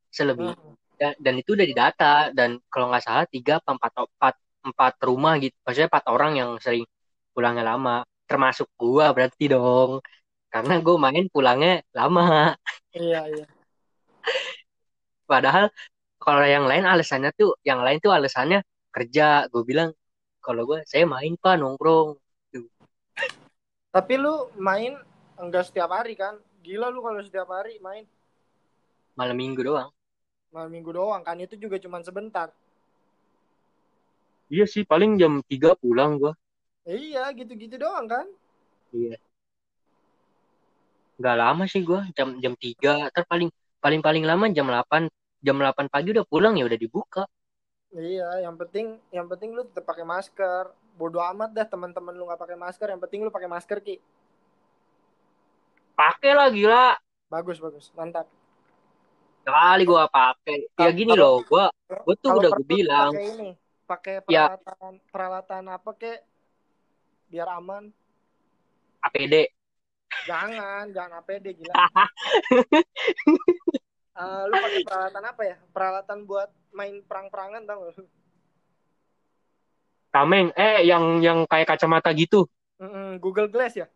selebih 0.08 0.56
hmm. 0.56 0.74
dan, 0.98 1.14
dan 1.20 1.34
itu 1.38 1.54
udah 1.54 1.68
didata 1.68 2.14
dan 2.34 2.58
kalau 2.72 2.90
nggak 2.90 3.04
salah 3.06 3.26
tiga 3.30 3.60
empat 3.62 3.94
empat 3.94 4.36
empat 4.66 4.94
rumah 5.04 5.38
gitu. 5.38 5.56
Maksudnya 5.64 5.90
empat 5.92 6.06
orang 6.10 6.32
yang 6.40 6.50
sering 6.64 6.86
pulangnya 7.36 7.64
lama. 7.76 8.02
Termasuk 8.28 8.68
gua 8.80 9.12
berarti 9.16 9.52
dong. 9.52 10.04
Karena 10.48 10.80
gue 10.80 10.96
main 10.96 11.26
pulangnya 11.30 11.84
lama. 11.94 12.56
Iya 12.96 13.22
iya. 13.30 13.46
Padahal 15.32 15.70
kalau 16.18 16.44
yang 16.48 16.66
lain 16.66 16.88
alasannya 16.88 17.32
tuh 17.36 17.56
yang 17.62 17.84
lain 17.86 18.00
tuh 18.02 18.12
alasannya 18.16 18.64
kerja. 18.96 19.48
Gue 19.52 19.64
bilang 19.68 19.94
kalau 20.42 20.64
gue 20.64 20.80
saya 20.88 21.04
main 21.04 21.36
pak 21.36 21.60
nongkrong 21.60 22.16
tapi 23.98 24.14
lu 24.14 24.54
main 24.62 24.94
enggak 25.42 25.74
setiap 25.74 25.90
hari 25.90 26.14
kan? 26.14 26.38
Gila 26.62 26.94
lu 26.94 27.02
kalau 27.02 27.18
setiap 27.26 27.50
hari 27.50 27.82
main. 27.82 28.06
Malam 29.18 29.34
minggu 29.34 29.66
doang. 29.66 29.90
Malam 30.54 30.70
minggu 30.70 30.94
doang 30.94 31.26
kan 31.26 31.34
itu 31.42 31.58
juga 31.58 31.82
cuma 31.82 31.98
sebentar. 32.06 32.54
Iya 34.54 34.70
sih 34.70 34.86
paling 34.86 35.18
jam 35.18 35.42
3 35.42 35.74
pulang 35.82 36.22
gua. 36.22 36.38
Iya 36.86 37.34
gitu-gitu 37.34 37.82
doang 37.82 38.06
kan? 38.06 38.30
Iya. 38.94 39.18
Gak 41.18 41.38
lama 41.42 41.66
sih 41.66 41.82
gua 41.82 42.06
jam 42.14 42.38
jam 42.38 42.54
3 42.54 43.10
ter 43.10 43.26
paling 43.26 43.50
paling 43.82 44.06
paling 44.06 44.24
lama 44.30 44.46
jam 44.54 44.70
8 44.70 45.10
jam 45.42 45.58
8 45.58 45.90
pagi 45.90 46.14
udah 46.14 46.26
pulang 46.30 46.54
ya 46.54 46.70
udah 46.70 46.78
dibuka. 46.78 47.26
Iya, 47.96 48.44
yang 48.44 48.56
penting 48.60 49.00
yang 49.16 49.28
penting 49.32 49.56
lu 49.56 49.64
tetap 49.64 49.88
pakai 49.88 50.04
masker. 50.04 50.72
Bodo 50.98 51.22
amat 51.22 51.54
dah 51.54 51.68
teman-teman 51.68 52.12
lu 52.16 52.28
nggak 52.28 52.42
pakai 52.42 52.58
masker. 52.60 52.88
Yang 52.92 53.02
penting 53.08 53.20
lu 53.24 53.32
pakai 53.32 53.50
masker 53.50 53.78
ki. 53.80 54.02
Pakai 55.96 56.32
lah 56.36 56.48
gila. 56.52 57.00
Bagus 57.32 57.58
bagus. 57.64 57.90
Mantap. 57.96 58.28
Kali 59.48 59.84
gua 59.88 60.12
pakai. 60.12 60.68
Ya 60.76 60.92
gini 60.92 61.16
loh 61.16 61.44
gua 61.48 61.72
gua 61.88 62.16
tuh 62.20 62.36
udah 62.36 62.52
gue 62.52 62.68
bilang. 62.68 63.16
pakai 63.16 63.32
ini 63.32 63.50
pakai 63.88 64.16
peralatan 64.20 64.94
ya. 65.00 65.04
peralatan 65.08 65.64
apa 65.72 65.90
kek 65.96 66.20
biar 67.32 67.48
aman. 67.56 67.88
APD 69.08 69.48
jangan 70.28 70.92
jangan 70.92 71.24
APD 71.24 71.46
gila. 71.56 71.74
Uh, 74.16 74.44
lu 74.50 74.54
pakai 74.60 74.82
peralatan 74.84 75.24
apa 75.24 75.42
ya? 75.48 75.58
Peralatan 75.72 76.18
buat 76.28 76.50
main 76.78 77.02
perang-perangan 77.02 77.66
tau 77.66 77.90
gak 77.90 78.06
Tameng, 80.14 80.54
eh 80.56 80.86
yang 80.88 81.20
yang 81.20 81.44
kayak 81.50 81.76
kacamata 81.76 82.14
gitu. 82.16 82.46
Mm-mm, 82.78 83.18
Google 83.18 83.50
Glass 83.50 83.76
ya? 83.76 83.90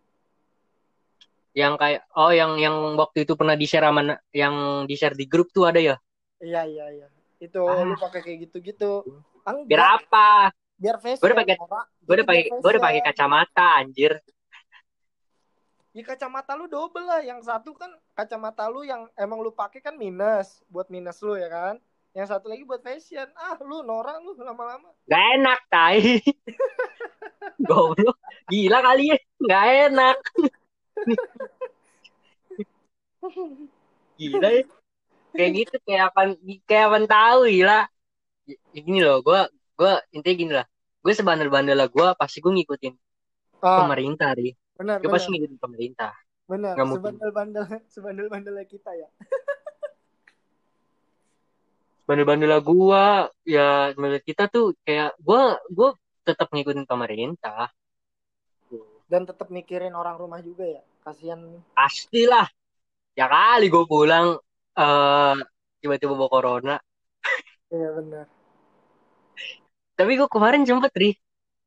Yang 1.54 1.74
kayak 1.78 2.02
oh 2.18 2.32
yang 2.34 2.58
yang 2.58 2.76
waktu 2.98 3.24
itu 3.24 3.38
pernah 3.38 3.54
di 3.54 3.66
share 3.70 3.86
sama 3.86 4.18
yang 4.34 4.86
di 4.90 4.96
share 4.98 5.16
di 5.16 5.26
grup 5.30 5.54
tuh 5.54 5.70
ada 5.70 5.80
ya? 5.80 5.96
Iya 6.42 6.62
iya 6.68 6.86
iya. 6.90 7.08
Itu 7.38 7.64
ah. 7.66 7.86
lu 7.86 7.96
pakai 7.98 8.22
kayak 8.22 8.50
gitu-gitu. 8.50 9.06
Biar 9.66 10.02
apa? 10.02 10.54
Biar 10.78 10.98
face. 10.98 11.22
Gue 11.22 11.30
udah 11.32 11.40
pakai 11.42 11.56
gue 11.82 12.14
udah 12.18 12.28
pakai 12.28 12.44
gue 12.50 12.70
udah 12.70 12.84
pakai 12.84 13.02
kacamata 13.06 13.68
anjir. 13.82 14.14
Ya 15.92 16.04
kacamata 16.08 16.56
lu 16.56 16.66
double 16.72 17.06
lah. 17.06 17.22
Yang 17.22 17.50
satu 17.50 17.74
kan 17.78 17.92
kacamata 18.18 18.66
lu 18.72 18.86
yang 18.86 19.10
emang 19.18 19.42
lu 19.42 19.52
pakai 19.52 19.82
kan 19.84 19.94
minus 19.98 20.62
buat 20.72 20.90
minus 20.90 21.20
lu 21.22 21.38
ya 21.38 21.50
kan? 21.50 21.76
Yang 22.12 22.28
satu 22.28 22.52
lagi 22.52 22.68
buat 22.68 22.84
fashion. 22.84 23.28
Ah 23.40 23.56
lu 23.64 23.84
norak 23.88 24.20
lu 24.20 24.36
lama-lama. 24.36 24.92
Gak 25.08 25.24
enak 25.40 25.60
tai. 25.72 26.20
Goblok. 27.70 28.20
Gila 28.52 28.80
kali 28.84 29.16
ya. 29.16 29.18
Gak 29.48 29.66
enak. 29.90 30.18
Gila 34.20 34.50
ya. 34.52 34.64
Kayak 35.32 35.52
gitu 35.56 35.76
kayak 35.88 36.04
apa 36.12 36.22
kayak 36.68 36.86
apa 36.92 36.98
tahu 37.08 37.40
gila. 37.48 37.80
Gini 38.76 39.00
loh 39.00 39.24
gue 39.24 39.42
gue 39.80 39.94
intinya 40.12 40.36
gini 40.36 40.52
lah. 40.52 40.68
Gue 41.02 41.14
sebandel-bandel 41.16 41.80
lah 41.80 41.88
gue 41.88 42.08
pasti 42.20 42.44
gue 42.44 42.52
ngikutin 42.52 42.94
ah, 43.64 43.86
pemerintah 43.86 44.38
deh 44.38 44.54
gue 44.82 45.10
pasti 45.10 45.30
ngikutin 45.32 45.60
pemerintah. 45.62 46.14
Benar 46.50 46.76
sebandel-bandel 46.76 47.64
sebandel-bandel 47.94 48.56
kita 48.68 48.92
ya 48.92 49.08
bandel-bandel 52.12 52.60
gua. 52.60 53.32
Ya 53.48 53.96
menurut 53.96 54.24
kita 54.28 54.52
tuh 54.52 54.76
kayak 54.84 55.16
gua 55.24 55.56
gua 55.72 55.96
tetap 56.28 56.52
ngikutin 56.52 56.84
pemerintah. 56.84 57.72
Dan 59.08 59.24
tetap 59.24 59.48
mikirin 59.48 59.96
orang 59.96 60.20
rumah 60.20 60.44
juga 60.44 60.68
ya? 60.68 60.84
Kasihan 61.08 61.40
pastilah. 61.72 62.52
Ya 63.16 63.28
kali 63.28 63.68
gue 63.68 63.84
pulang 63.84 64.40
uh, 64.80 65.36
tiba-tiba 65.84 66.16
bawa 66.16 66.32
corona. 66.32 66.76
Iya 67.68 67.90
benar 67.96 68.26
tapi 70.02 70.18
gue 70.18 70.26
kemarin 70.26 70.66
sempet 70.66 70.90
ri 70.98 71.10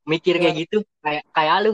mikir 0.03 0.35
ya. 0.35 0.51
kayak 0.51 0.55
gitu. 0.67 0.77
Kayak 0.99 1.23
kayak 1.31 1.55
lu. 1.63 1.73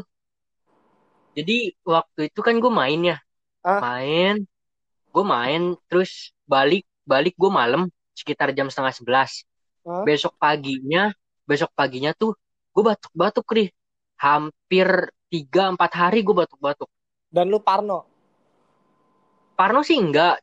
Jadi 1.33 1.73
waktu 1.81 2.29
itu 2.29 2.39
kan 2.45 2.55
gue 2.61 2.69
main 2.71 3.01
ya. 3.01 3.17
Ah? 3.61 3.77
main 3.77 4.41
gue 5.11 5.25
main 5.25 5.77
terus 5.85 6.33
balik 6.49 6.81
balik 7.05 7.37
gue 7.37 7.51
malam 7.51 7.93
sekitar 8.21 8.53
jam 8.53 8.69
setengah 8.69 8.93
sebelas. 8.93 9.41
Huh? 9.81 10.05
Besok 10.05 10.37
paginya, 10.37 11.09
besok 11.49 11.73
paginya 11.73 12.13
tuh 12.13 12.37
gue 12.71 12.83
batuk-batuk 12.85 13.45
nih. 13.57 13.69
Hampir 14.21 15.09
tiga 15.33 15.73
empat 15.73 15.91
hari 15.97 16.21
gue 16.21 16.35
batuk-batuk. 16.37 16.85
Dan 17.25 17.49
lu 17.49 17.57
Parno? 17.57 18.05
Parno 19.57 19.81
sih 19.81 19.97
enggak. 19.97 20.37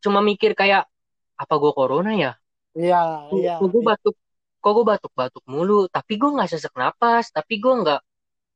Cuma 0.00 0.24
mikir 0.24 0.56
kayak 0.56 0.88
apa 1.36 1.54
gue 1.60 1.72
corona 1.76 2.16
ya? 2.16 2.32
Iya, 2.72 3.28
iya. 3.36 3.54
Kok 3.60 3.68
gue 3.68 3.82
batuk, 3.84 4.16
kok 4.64 4.72
gue 4.72 4.84
batuk-batuk 4.88 5.44
mulu. 5.44 5.84
Tapi 5.92 6.16
gue 6.16 6.30
nggak 6.32 6.48
sesak 6.48 6.72
napas. 6.72 7.28
Tapi 7.28 7.60
gue 7.60 7.74
nggak, 7.84 8.00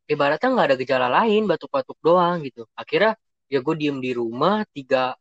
ibaratnya 0.08 0.48
nggak 0.48 0.66
ada 0.72 0.76
gejala 0.80 1.08
lain, 1.12 1.44
batuk-batuk 1.44 2.00
doang 2.00 2.40
gitu. 2.40 2.64
Akhirnya 2.72 3.18
ya 3.52 3.60
gue 3.60 3.74
diem 3.76 3.98
di 4.00 4.10
rumah 4.16 4.64
tiga, 4.72 5.14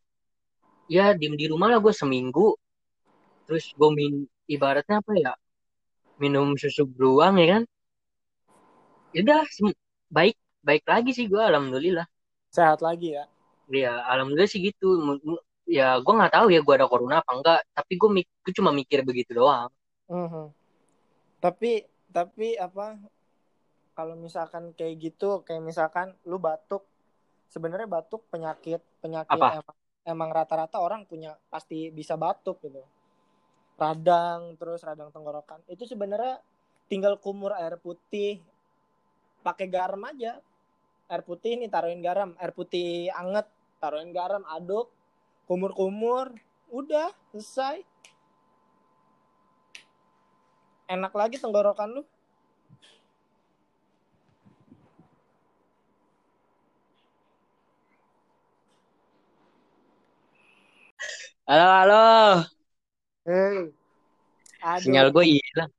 ya 0.89 1.13
diem 1.13 1.35
di 1.37 1.45
rumah 1.49 1.69
lah 1.69 1.79
gue 1.81 1.93
seminggu 1.93 2.55
terus 3.45 3.65
gue 3.73 3.89
min 3.93 4.13
ibaratnya 4.49 5.01
apa 5.01 5.11
ya 5.15 5.33
minum 6.21 6.57
susu 6.57 6.83
beruang 6.85 7.37
ya 7.41 7.47
kan 7.59 7.63
ya 9.15 9.19
udah 9.23 9.41
baik 10.11 10.35
baik 10.65 10.83
lagi 10.85 11.11
sih 11.13 11.25
gue 11.29 11.39
alhamdulillah 11.39 12.05
sehat 12.51 12.81
lagi 12.81 13.15
ya 13.15 13.25
Iya, 13.65 14.05
alhamdulillah 14.05 14.49
sih 14.49 14.61
gitu. 14.61 15.17
Ya, 15.65 15.97
gue 15.97 16.13
nggak 16.13 16.33
tahu 16.37 16.47
ya 16.53 16.61
gue 16.61 16.73
ada 16.77 16.85
corona 16.85 17.25
apa 17.25 17.31
enggak. 17.33 17.59
Tapi 17.73 17.93
gue 17.97 18.09
mik 18.21 18.27
cuma 18.53 18.69
mikir 18.69 19.01
begitu 19.01 19.33
doang. 19.33 19.69
Mm 20.05 20.27
-hmm. 20.29 20.45
Tapi 21.41 21.71
tapi 22.13 22.53
apa? 22.61 23.01
Kalau 23.95 24.13
misalkan 24.19 24.75
kayak 24.75 24.95
gitu, 25.01 25.41
kayak 25.47 25.63
misalkan 25.63 26.13
lu 26.27 26.37
batuk, 26.37 26.83
sebenarnya 27.47 27.87
batuk 27.87 28.27
penyakit 28.27 28.83
penyakit 28.99 29.39
apa? 29.39 29.63
emang 29.63 29.77
emang 30.05 30.29
rata-rata 30.29 30.77
orang 30.83 31.07
punya 31.07 31.33
pasti 31.49 31.89
bisa 31.89 32.19
batuk 32.19 32.59
gitu 32.61 32.83
radang 33.75 34.55
terus 34.59 34.81
radang 34.83 35.11
tenggorokan. 35.11 35.59
Itu 35.67 35.83
sebenarnya 35.87 36.39
tinggal 36.87 37.19
kumur 37.19 37.51
air 37.55 37.75
putih. 37.79 38.39
Pakai 39.43 39.67
garam 39.69 40.01
aja. 40.07 40.39
Air 41.11 41.21
putih 41.21 41.59
ini 41.59 41.67
taruhin 41.69 42.01
garam. 42.01 42.33
Air 42.41 42.51
putih 42.55 43.11
anget 43.13 43.47
taruhin 43.83 44.11
garam 44.15 44.43
aduk. 44.47 44.89
Kumur-kumur 45.45 46.33
udah 46.73 47.13
selesai. 47.31 47.83
Enak 50.89 51.13
lagi 51.13 51.37
tenggorokan 51.37 52.01
lu. 52.01 52.03
Halo 61.45 61.65
halo 61.77 62.54
hey. 63.25 63.73
sinyal 64.81 65.09
gue 65.09 65.25
hilang. 65.37 65.71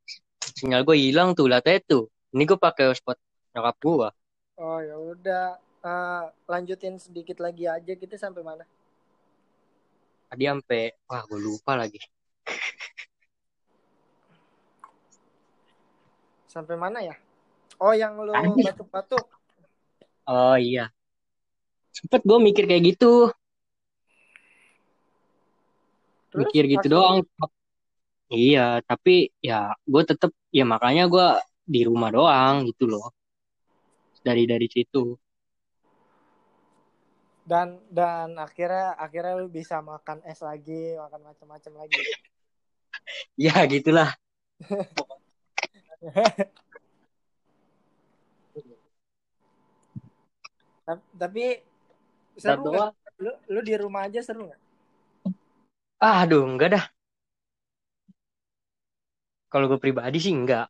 Sinyal 0.43 0.83
gue 0.83 0.97
hilang 0.99 1.33
tuh 1.33 1.47
lah 1.47 1.63
tuh. 1.63 2.11
Ini 2.35 2.43
gue 2.45 2.59
pakai 2.59 2.91
hotspot 2.93 3.17
nyokap 3.57 3.77
gue 3.81 4.11
oh 4.61 4.79
ya 4.81 4.97
udah. 4.97 5.47
Uh, 5.87 6.27
lanjutin 6.51 6.99
sedikit 6.99 7.39
lagi 7.39 7.63
aja 7.71 7.95
kita 7.95 8.19
sampai 8.19 8.43
mana? 8.43 8.67
Tadi 10.27 10.43
sampai 10.43 10.91
wah 11.07 11.23
gue 11.23 11.39
lupa 11.39 11.79
lagi. 11.79 12.03
Sampai 16.57 16.75
mana 16.75 17.05
ya? 17.05 17.15
Oh 17.77 17.93
yang 17.93 18.17
lu 18.19 18.33
batuk-batuk. 18.35 19.29
Oh 20.27 20.57
iya. 20.59 20.91
Sempet 21.95 22.25
gue 22.27 22.39
mikir 22.41 22.67
kayak 22.67 22.97
gitu 22.97 23.31
Terus, 26.37 26.53
mikir 26.53 26.69
gitu 26.69 26.93
doang. 26.93 27.25
Iya 28.29 28.85
tapi 28.85 29.33
ya 29.41 29.73
gue 29.89 30.03
tetep 30.05 30.29
ya 30.53 30.69
makanya 30.69 31.09
gue 31.09 31.41
di 31.65 31.81
rumah 31.89 32.13
doang 32.13 32.69
gitu 32.69 32.85
loh. 32.85 33.09
Dari 34.21 34.45
dari 34.45 34.69
situ. 34.69 35.17
Dan 37.47 37.79
dan 37.89 38.37
akhirnya 38.37 38.93
akhirnya 39.01 39.41
lu 39.41 39.49
bisa 39.49 39.81
makan 39.81 40.21
es 40.29 40.45
lagi 40.45 41.01
makan 41.01 41.33
macam-macam 41.33 41.73
lagi. 41.81 41.97
Ya 43.39 43.63
gitulah. 43.71 44.19
Tapi 51.21 51.45
seru 52.35 52.73
gak? 52.73 52.97
lu 53.23 53.31
lu 53.47 53.61
di 53.63 53.79
rumah 53.79 54.11
aja 54.11 54.19
seru 54.25 54.49
nggak 54.49 54.59
ah 56.05 56.17
aduh 56.25 56.43
enggak 56.49 56.69
dah. 56.75 56.85
Kalau 59.53 59.67
gue 59.71 59.79
pribadi 59.85 60.19
sih 60.25 60.35
enggak. 60.35 60.67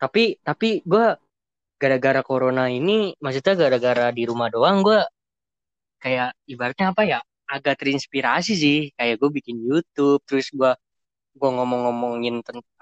Tapi 0.00 0.40
tapi 0.42 0.82
gue 0.82 1.04
gara-gara 1.80 2.20
corona 2.22 2.70
ini 2.70 3.14
maksudnya 3.22 3.54
gara-gara 3.62 4.06
di 4.14 4.22
rumah 4.30 4.48
doang 4.54 4.76
gue 4.86 4.98
kayak 6.02 6.28
ibaratnya 6.52 6.86
apa 6.94 7.02
ya 7.12 7.18
agak 7.54 7.74
terinspirasi 7.80 8.52
sih. 8.64 8.78
Kayak 8.96 9.14
gue 9.20 9.30
bikin 9.38 9.56
YouTube 9.68 10.20
terus 10.28 10.48
gue 10.54 10.72
gue 11.40 11.50
ngomong-ngomongin 11.56 12.34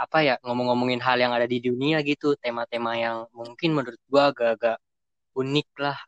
apa 0.05 0.18
ya 0.26 0.34
ngomong-ngomongin 0.45 1.01
hal 1.07 1.18
yang 1.22 1.32
ada 1.36 1.47
di 1.51 1.59
dunia 1.62 1.97
gitu. 2.07 2.34
Tema-tema 2.43 2.93
yang 2.99 3.16
mungkin 3.34 3.70
menurut 3.76 4.01
gue 4.12 4.22
agak-agak 4.30 4.76
unik 5.38 5.68
lah 5.84 5.99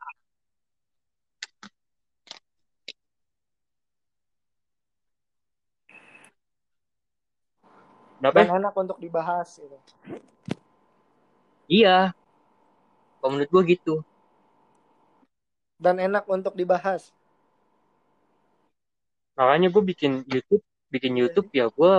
Dan 8.22 8.46
enak 8.62 8.74
untuk 8.78 9.02
dibahas 9.02 9.58
gitu. 9.58 9.76
Iya. 11.66 12.14
Kalau 13.18 13.30
menurut 13.34 13.50
gue 13.50 13.62
gitu 13.74 13.94
dan 15.82 15.98
enak 15.98 16.24
untuk 16.30 16.54
dibahas. 16.54 17.10
Makanya 19.34 19.74
gue 19.74 19.82
bikin 19.82 20.22
YouTube, 20.30 20.62
bikin 20.94 21.18
YouTube 21.18 21.50
ya 21.50 21.66
gue 21.66 21.94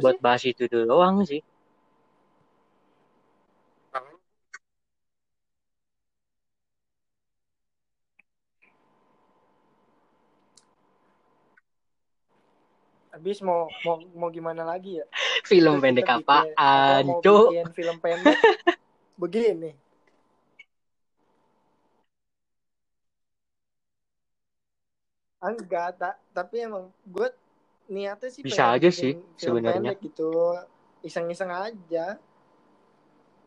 buat 0.00 0.16
sih. 0.16 0.22
bahas 0.24 0.42
itu 0.48 0.64
doang 0.72 1.20
sih. 1.28 1.44
Habis 13.12 13.40
mau 13.40 13.68
mau 13.84 13.96
mau 14.12 14.28
gimana 14.28 14.60
lagi 14.64 15.00
ya? 15.00 15.06
Film 15.46 15.78
pendek 15.78 16.10
apaan, 16.10 17.22
Cuk? 17.22 17.54
film 17.72 17.96
pendek? 18.02 18.38
Begini. 19.14 19.86
enggak 25.46 25.94
tak 25.94 26.18
tapi 26.34 26.66
emang 26.66 26.90
gue 27.06 27.30
niatnya 27.86 28.30
sih 28.34 28.42
bisa 28.42 28.74
aja 28.74 28.90
sih 28.90 29.14
sebenarnya. 29.38 29.94
gitu. 30.02 30.58
Iseng-iseng 31.06 31.54
aja. 31.54 32.18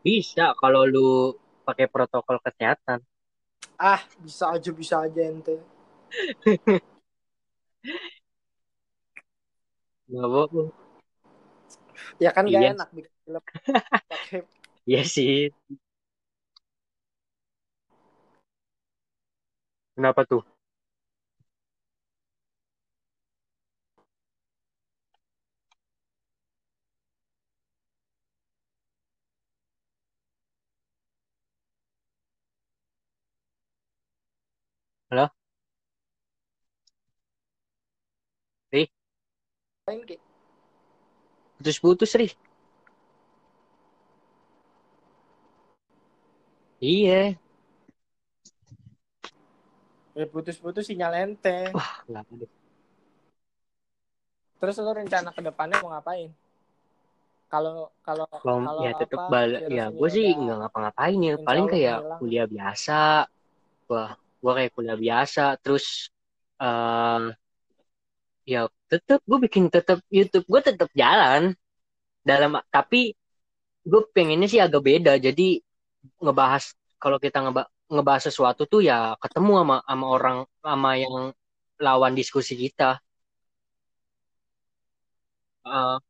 Bisa 0.00 0.56
kalau 0.56 0.88
lu 0.88 1.36
pakai 1.68 1.84
protokol 1.84 2.40
kesehatan. 2.40 3.04
Ah 3.76 4.00
bisa 4.16 4.48
aja 4.48 4.72
bisa 4.72 5.04
aja 5.04 5.20
ente. 5.20 5.60
Nggak 10.10 10.26
bohong 10.26 10.79
ya 12.22 12.30
kan 12.36 12.44
iya. 12.48 12.58
gak 12.60 12.70
enak 12.76 12.88
bikin 12.96 13.12
film 13.24 13.42
iya 14.90 15.02
sih 15.04 15.50
kenapa 19.94 20.22
tuh 20.26 20.42
Halo? 35.10 35.26
Ri? 38.72 38.86
Putus-putus, 41.60 42.16
Ri. 42.16 42.32
Iya. 46.80 47.36
Ya 50.16 50.24
putus-putus 50.24 50.88
sinyal 50.88 51.12
ente. 51.20 51.68
Wah, 51.76 52.00
enggak 52.08 52.24
ada. 52.24 52.46
Terus 54.60 54.76
lo 54.80 54.92
rencana 54.96 55.28
ke 55.36 55.40
depannya 55.44 55.76
mau 55.84 55.92
ngapain? 55.92 56.32
Kalau 57.52 57.92
kalau 58.00 58.24
kalau 58.40 58.80
ya 58.80 58.96
tetap 58.96 59.28
balik 59.28 59.68
ya 59.68 59.90
gue 59.90 60.08
sih 60.08 60.32
nggak 60.32 60.56
ngapa-ngapain 60.64 61.18
ya 61.18 61.34
paling 61.42 61.66
kayak 61.66 61.98
kuliah 62.22 62.46
biasa 62.46 63.26
wah 63.90 64.14
gue 64.14 64.52
kayak 64.54 64.70
kuliah 64.70 64.94
biasa 64.94 65.58
terus 65.58 66.14
uh, 66.62 67.34
ya 68.52 68.60
tetap 68.92 69.20
gue 69.28 69.38
bikin 69.46 69.64
tetap 69.74 69.98
YouTube. 70.18 70.44
Gue 70.52 70.60
tetap 70.68 70.88
jalan. 71.00 71.42
Dalam 72.28 72.50
tapi 72.74 73.14
gue 73.90 74.00
pengennya 74.14 74.48
sih 74.52 74.60
agak 74.66 74.82
beda. 74.88 75.12
Jadi 75.26 75.42
ngebahas 76.24 76.64
kalau 77.02 77.18
kita 77.24 77.38
ngeba 77.44 77.62
ngebahas 77.94 78.22
sesuatu 78.28 78.62
tuh 78.72 78.80
ya 78.88 78.94
ketemu 79.22 79.52
sama 79.60 79.76
sama 79.88 80.06
orang 80.14 80.36
sama 80.64 80.90
yang 81.02 81.14
lawan 81.86 82.12
diskusi 82.18 82.52
kita. 82.62 83.00
Uh, 85.64 86.00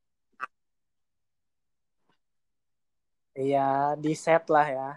Iya, 3.41 3.61
di 4.03 4.13
set 4.23 4.43
lah 4.55 4.67
ya. 4.77 4.89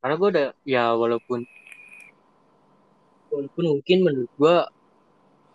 Karena 0.00 0.14
gue 0.20 0.28
udah 0.32 0.46
ya 0.74 0.82
walaupun 1.00 1.40
walaupun 3.32 3.64
mungkin 3.72 3.98
menurut 4.06 4.32
gue 4.40 4.56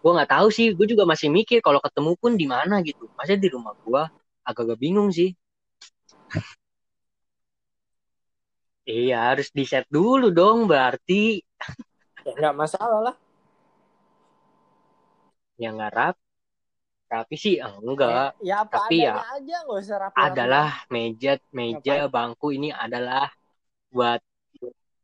gue 0.07 0.15
nggak 0.15 0.31
tahu 0.39 0.47
sih 0.47 0.71
gue 0.71 0.87
juga 0.87 1.03
masih 1.03 1.27
mikir 1.27 1.59
kalau 1.59 1.83
ketemu 1.83 2.15
pun 2.15 2.39
di 2.39 2.47
mana 2.47 2.79
gitu. 2.79 3.11
Masih 3.19 3.35
di 3.35 3.51
rumah 3.51 3.75
gue 3.83 4.03
agak-agak 4.47 4.79
bingung 4.79 5.11
sih. 5.11 5.35
Iya 8.87 9.35
harus 9.35 9.51
di 9.51 9.67
set 9.67 9.83
dulu 9.91 10.31
dong 10.31 10.63
berarti. 10.63 11.43
Ya 12.23 12.31
nggak 12.39 12.55
masalah 12.55 13.11
lah. 13.11 13.15
Yang 15.59 15.73
nggak 15.75 15.91
rap. 15.91 16.15
Rapi 17.11 17.35
sih 17.35 17.59
enggak. 17.59 18.31
Ya, 18.39 18.47
ya 18.47 18.55
apa 18.63 18.87
tapi 18.87 19.03
ya 19.03 19.19
aja, 19.27 19.57
usah 19.67 20.07
rapi 20.07 20.15
adalah 20.23 20.67
meja 20.87 21.35
meja 21.51 22.07
Ngapain? 22.07 22.11
bangku 22.15 22.47
ini 22.55 22.71
adalah 22.71 23.27
buat 23.91 24.23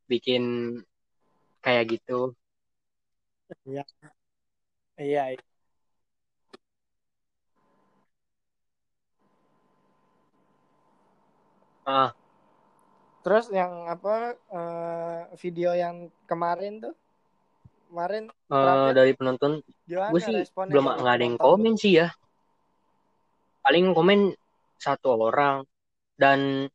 bikin 0.07 0.75
kayak 1.59 1.99
gitu. 1.99 2.31
Iya. 3.67 3.83
Iya. 4.97 5.33
iya. 5.33 5.41
Ah. 11.83 12.11
Terus 13.23 13.47
yang 13.51 13.87
apa 13.87 14.35
uh, 14.51 15.31
video 15.39 15.71
yang 15.75 16.11
kemarin 16.27 16.83
tuh 16.83 16.95
kemarin 17.93 18.25
uh, 18.49 18.89
dari 18.89 19.13
penonton 19.13 19.61
gue 19.85 20.17
sih 20.17 20.49
belum 20.49 20.97
nggak 20.97 21.13
ada 21.13 21.25
yang 21.29 21.37
komen 21.37 21.77
sih 21.77 22.01
ya 22.01 22.09
paling 23.61 23.93
komen 23.93 24.33
satu 24.81 25.13
orang 25.29 25.61
dan 26.17 26.65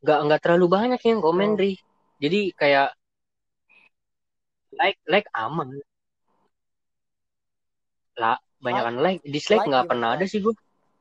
nggak 0.00 0.18
nggak 0.24 0.40
terlalu 0.40 0.66
banyak 0.72 1.00
yang 1.04 1.20
komen 1.20 1.54
oh. 1.54 1.60
Ri 1.60 1.76
jadi 2.16 2.56
kayak 2.56 2.88
like 4.80 4.96
like 5.04 5.28
aman 5.36 5.76
lah 8.16 8.36
banyakan 8.60 8.94
like 9.04 9.20
dislike 9.22 9.64
nggak 9.68 9.84
like 9.84 9.90
pernah 9.92 10.08
ada 10.16 10.24
sih 10.24 10.40
gue 10.40 10.54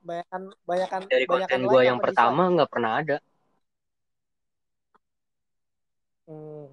banyakan 0.05 0.41
banyakan 0.69 0.99
dari 1.09 1.25
konten 1.25 1.59
gue 1.65 1.81
yang 1.81 1.97
pertama 1.97 2.45
nggak 2.53 2.69
pernah 2.69 2.91
ada. 3.01 3.17
Hmm. 6.25 6.69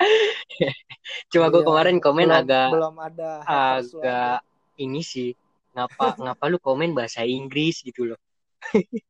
cuma 1.34 1.50
gue 1.50 1.62
iya, 1.62 1.68
kemarin 1.68 1.96
komen 2.00 2.28
belum, 2.30 2.40
agak 2.40 2.68
belum 2.72 2.96
ada 2.98 3.30
agak 3.44 4.38
ini 4.80 5.02
sih 5.04 5.30
ngapa 5.76 6.14
ngapa 6.24 6.44
lu 6.50 6.58
komen 6.58 6.96
bahasa 6.96 7.22
Inggris 7.22 7.82
gitu 7.86 8.14
loh. 8.14 8.20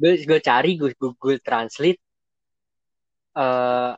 Gue 0.00 0.16
gue 0.24 0.40
cari 0.40 0.80
gue 0.80 0.96
Google 0.96 1.44
Translate 1.44 2.00
uh, 3.36 3.92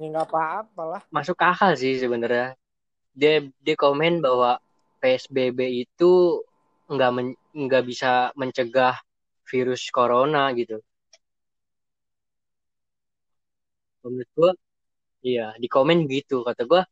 ya 0.00 0.06
nggak 0.08 0.26
apa-apa 0.32 0.82
lah. 0.88 1.02
masuk 1.12 1.36
akal 1.36 1.76
sih 1.76 2.00
sebenarnya 2.00 2.56
dia 3.14 3.42
dia 3.60 3.76
komen 3.76 4.22
bahwa 4.22 4.60
PSBB 5.00 5.88
itu 5.88 6.44
nggak 6.90 7.10
men, 7.14 7.26
nggak 7.54 7.84
bisa 7.86 8.30
mencegah 8.36 8.98
virus 9.48 9.88
corona 9.90 10.50
gitu. 10.54 10.78
Menurut 14.04 14.30
gue 14.36 14.50
iya 15.26 15.52
di 15.58 15.66
komen 15.66 16.06
gitu. 16.06 16.46
Kata 16.46 16.62
gue 16.64 16.82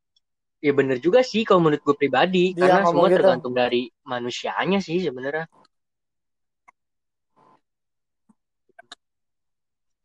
ya 0.59 0.73
bener 0.75 0.99
juga 0.99 1.23
sih 1.23 1.47
kalau 1.47 1.63
menurut 1.63 1.83
gue 1.85 1.97
pribadi. 1.97 2.57
Dia 2.57 2.67
karena 2.67 2.89
semua 2.89 3.09
gitu. 3.09 3.17
tergantung 3.21 3.55
dari 3.55 3.89
manusianya 4.07 4.79
sih 4.83 4.99
sebenarnya. 5.05 5.47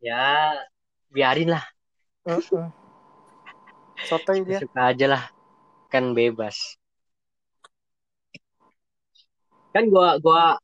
Ya 0.04 0.52
biarin 1.10 1.56
lah. 1.56 1.64
Uh 2.24 2.40
-uh. 2.40 2.68
sotoy 4.08 4.44
dia. 4.44 4.60
suka 4.60 4.92
aja 4.92 5.08
lah 5.08 5.24
kan 5.94 6.18
bebas. 6.18 6.58
Kan 9.70 9.94
gua 9.94 10.18
gua 10.18 10.58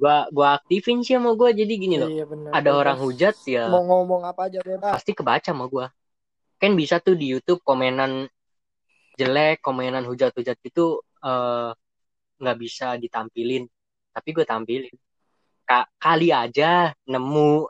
gua 0.00 0.16
gua 0.32 0.48
aktifin 0.56 1.04
sih 1.04 1.20
sama 1.20 1.36
gua. 1.36 1.52
Jadi 1.52 1.72
gini 1.76 2.00
loh 2.00 2.08
iya, 2.08 2.24
bener, 2.24 2.48
ada 2.48 2.72
bebas. 2.72 2.80
orang 2.80 2.98
hujat 3.04 3.36
ya 3.44 3.68
mau 3.68 3.84
ngomong 3.84 4.24
apa 4.24 4.48
aja 4.48 4.64
bebas. 4.64 4.96
pasti 4.96 5.12
kebaca 5.12 5.52
sama 5.52 5.68
gua. 5.68 5.92
Kan 6.56 6.72
bisa 6.72 6.96
tuh 7.04 7.12
di 7.12 7.36
YouTube 7.36 7.60
komenan 7.60 8.24
jelek 9.20 9.60
komenan 9.60 10.08
hujat-hujat 10.08 10.56
itu 10.64 11.04
eh, 11.20 11.70
nggak 12.40 12.56
uh, 12.56 12.60
bisa 12.60 12.96
ditampilin. 12.96 13.68
Tapi 14.16 14.28
gue 14.32 14.44
tampilin. 14.48 14.96
Ka 15.68 15.84
kali 16.00 16.32
aja 16.32 16.96
nemu 17.04 17.68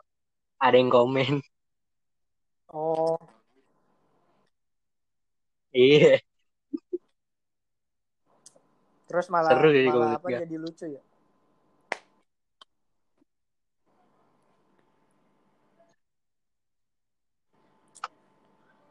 ada 0.63 0.75
yang 0.79 0.91
komen. 0.91 1.43
Oh. 2.71 3.19
Iya 5.71 6.19
terus 9.07 9.31
malah 9.31 9.55
Seru 9.55 9.71
jadi 9.71 9.87
malah 9.89 10.19
apa 10.19 10.27
jadi 10.27 10.55
lucu 10.59 10.85
ya? 10.85 11.03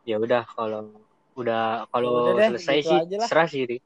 Ya 0.06 0.16
udah 0.22 0.46
kalau 0.46 0.94
udah 1.36 1.84
kalau 1.92 2.32
selesai 2.40 2.76
gitu 2.80 2.90
sih 3.20 3.28
serah 3.28 3.48
sih 3.48 3.80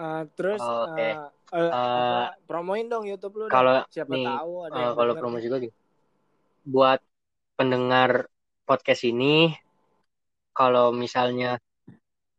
Uh, 0.00 0.24
terus 0.32 0.56
oh, 0.64 0.96
okay. 0.96 1.12
uh, 1.12 1.28
uh, 1.52 1.68
uh, 1.68 2.26
promoin 2.48 2.88
dong 2.88 3.04
YouTube 3.04 3.36
lu 3.36 3.52
kalau 3.52 3.84
siapa 3.92 4.16
nih, 4.16 4.24
tahu 4.24 4.52
ada 4.64 4.80
uh, 4.80 4.92
kalau 4.96 5.12
promosi 5.12 5.44
gue 5.44 5.60
gitu 5.68 5.76
buat 6.64 7.04
pendengar 7.60 8.24
podcast 8.70 9.02
ini 9.02 9.50
kalau 10.54 10.94
misalnya 10.94 11.58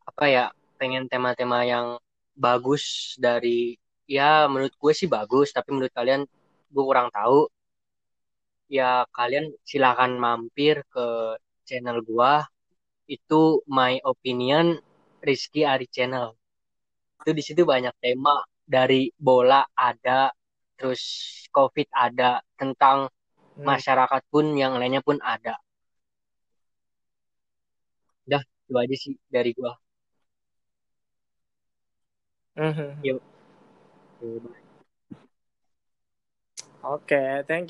apa 0.07 0.25
ya 0.31 0.45
pengen 0.79 1.11
tema-tema 1.11 1.67
yang 1.67 1.99
bagus 2.31 3.15
dari 3.19 3.75
ya 4.07 4.47
menurut 4.47 4.71
gue 4.79 4.93
sih 4.95 5.11
bagus 5.11 5.51
tapi 5.51 5.75
menurut 5.75 5.91
kalian 5.91 6.23
gue 6.71 6.83
kurang 6.87 7.11
tahu 7.11 7.51
ya 8.71 9.03
kalian 9.11 9.51
silahkan 9.67 10.15
mampir 10.15 10.87
ke 10.87 11.35
channel 11.67 11.99
gue 11.99 12.33
itu 13.11 13.59
my 13.67 13.99
opinion 14.07 14.79
Rizky 15.19 15.67
Ari 15.67 15.91
Channel. 15.91 16.31
Itu 17.19 17.35
di 17.35 17.43
situ 17.43 17.67
banyak 17.67 17.91
tema 17.99 18.39
dari 18.63 19.11
bola 19.19 19.67
ada 19.75 20.31
terus 20.79 21.03
covid 21.51 21.91
ada 21.91 22.39
tentang 22.55 23.11
hmm. 23.11 23.67
masyarakat 23.67 24.21
pun 24.31 24.55
yang 24.55 24.79
lainnya 24.79 25.03
pun 25.03 25.19
ada 25.19 25.59
udah 28.31 28.41
itu 28.71 28.79
aja 28.79 28.95
sih 28.95 29.19
dari 29.27 29.51
gua. 29.51 29.75
Mm-hmm. 32.55 32.89
yuk. 33.03 33.19
Oke 34.23 34.47
okay, 36.81 37.43
thank 37.47 37.63
you 37.63 37.69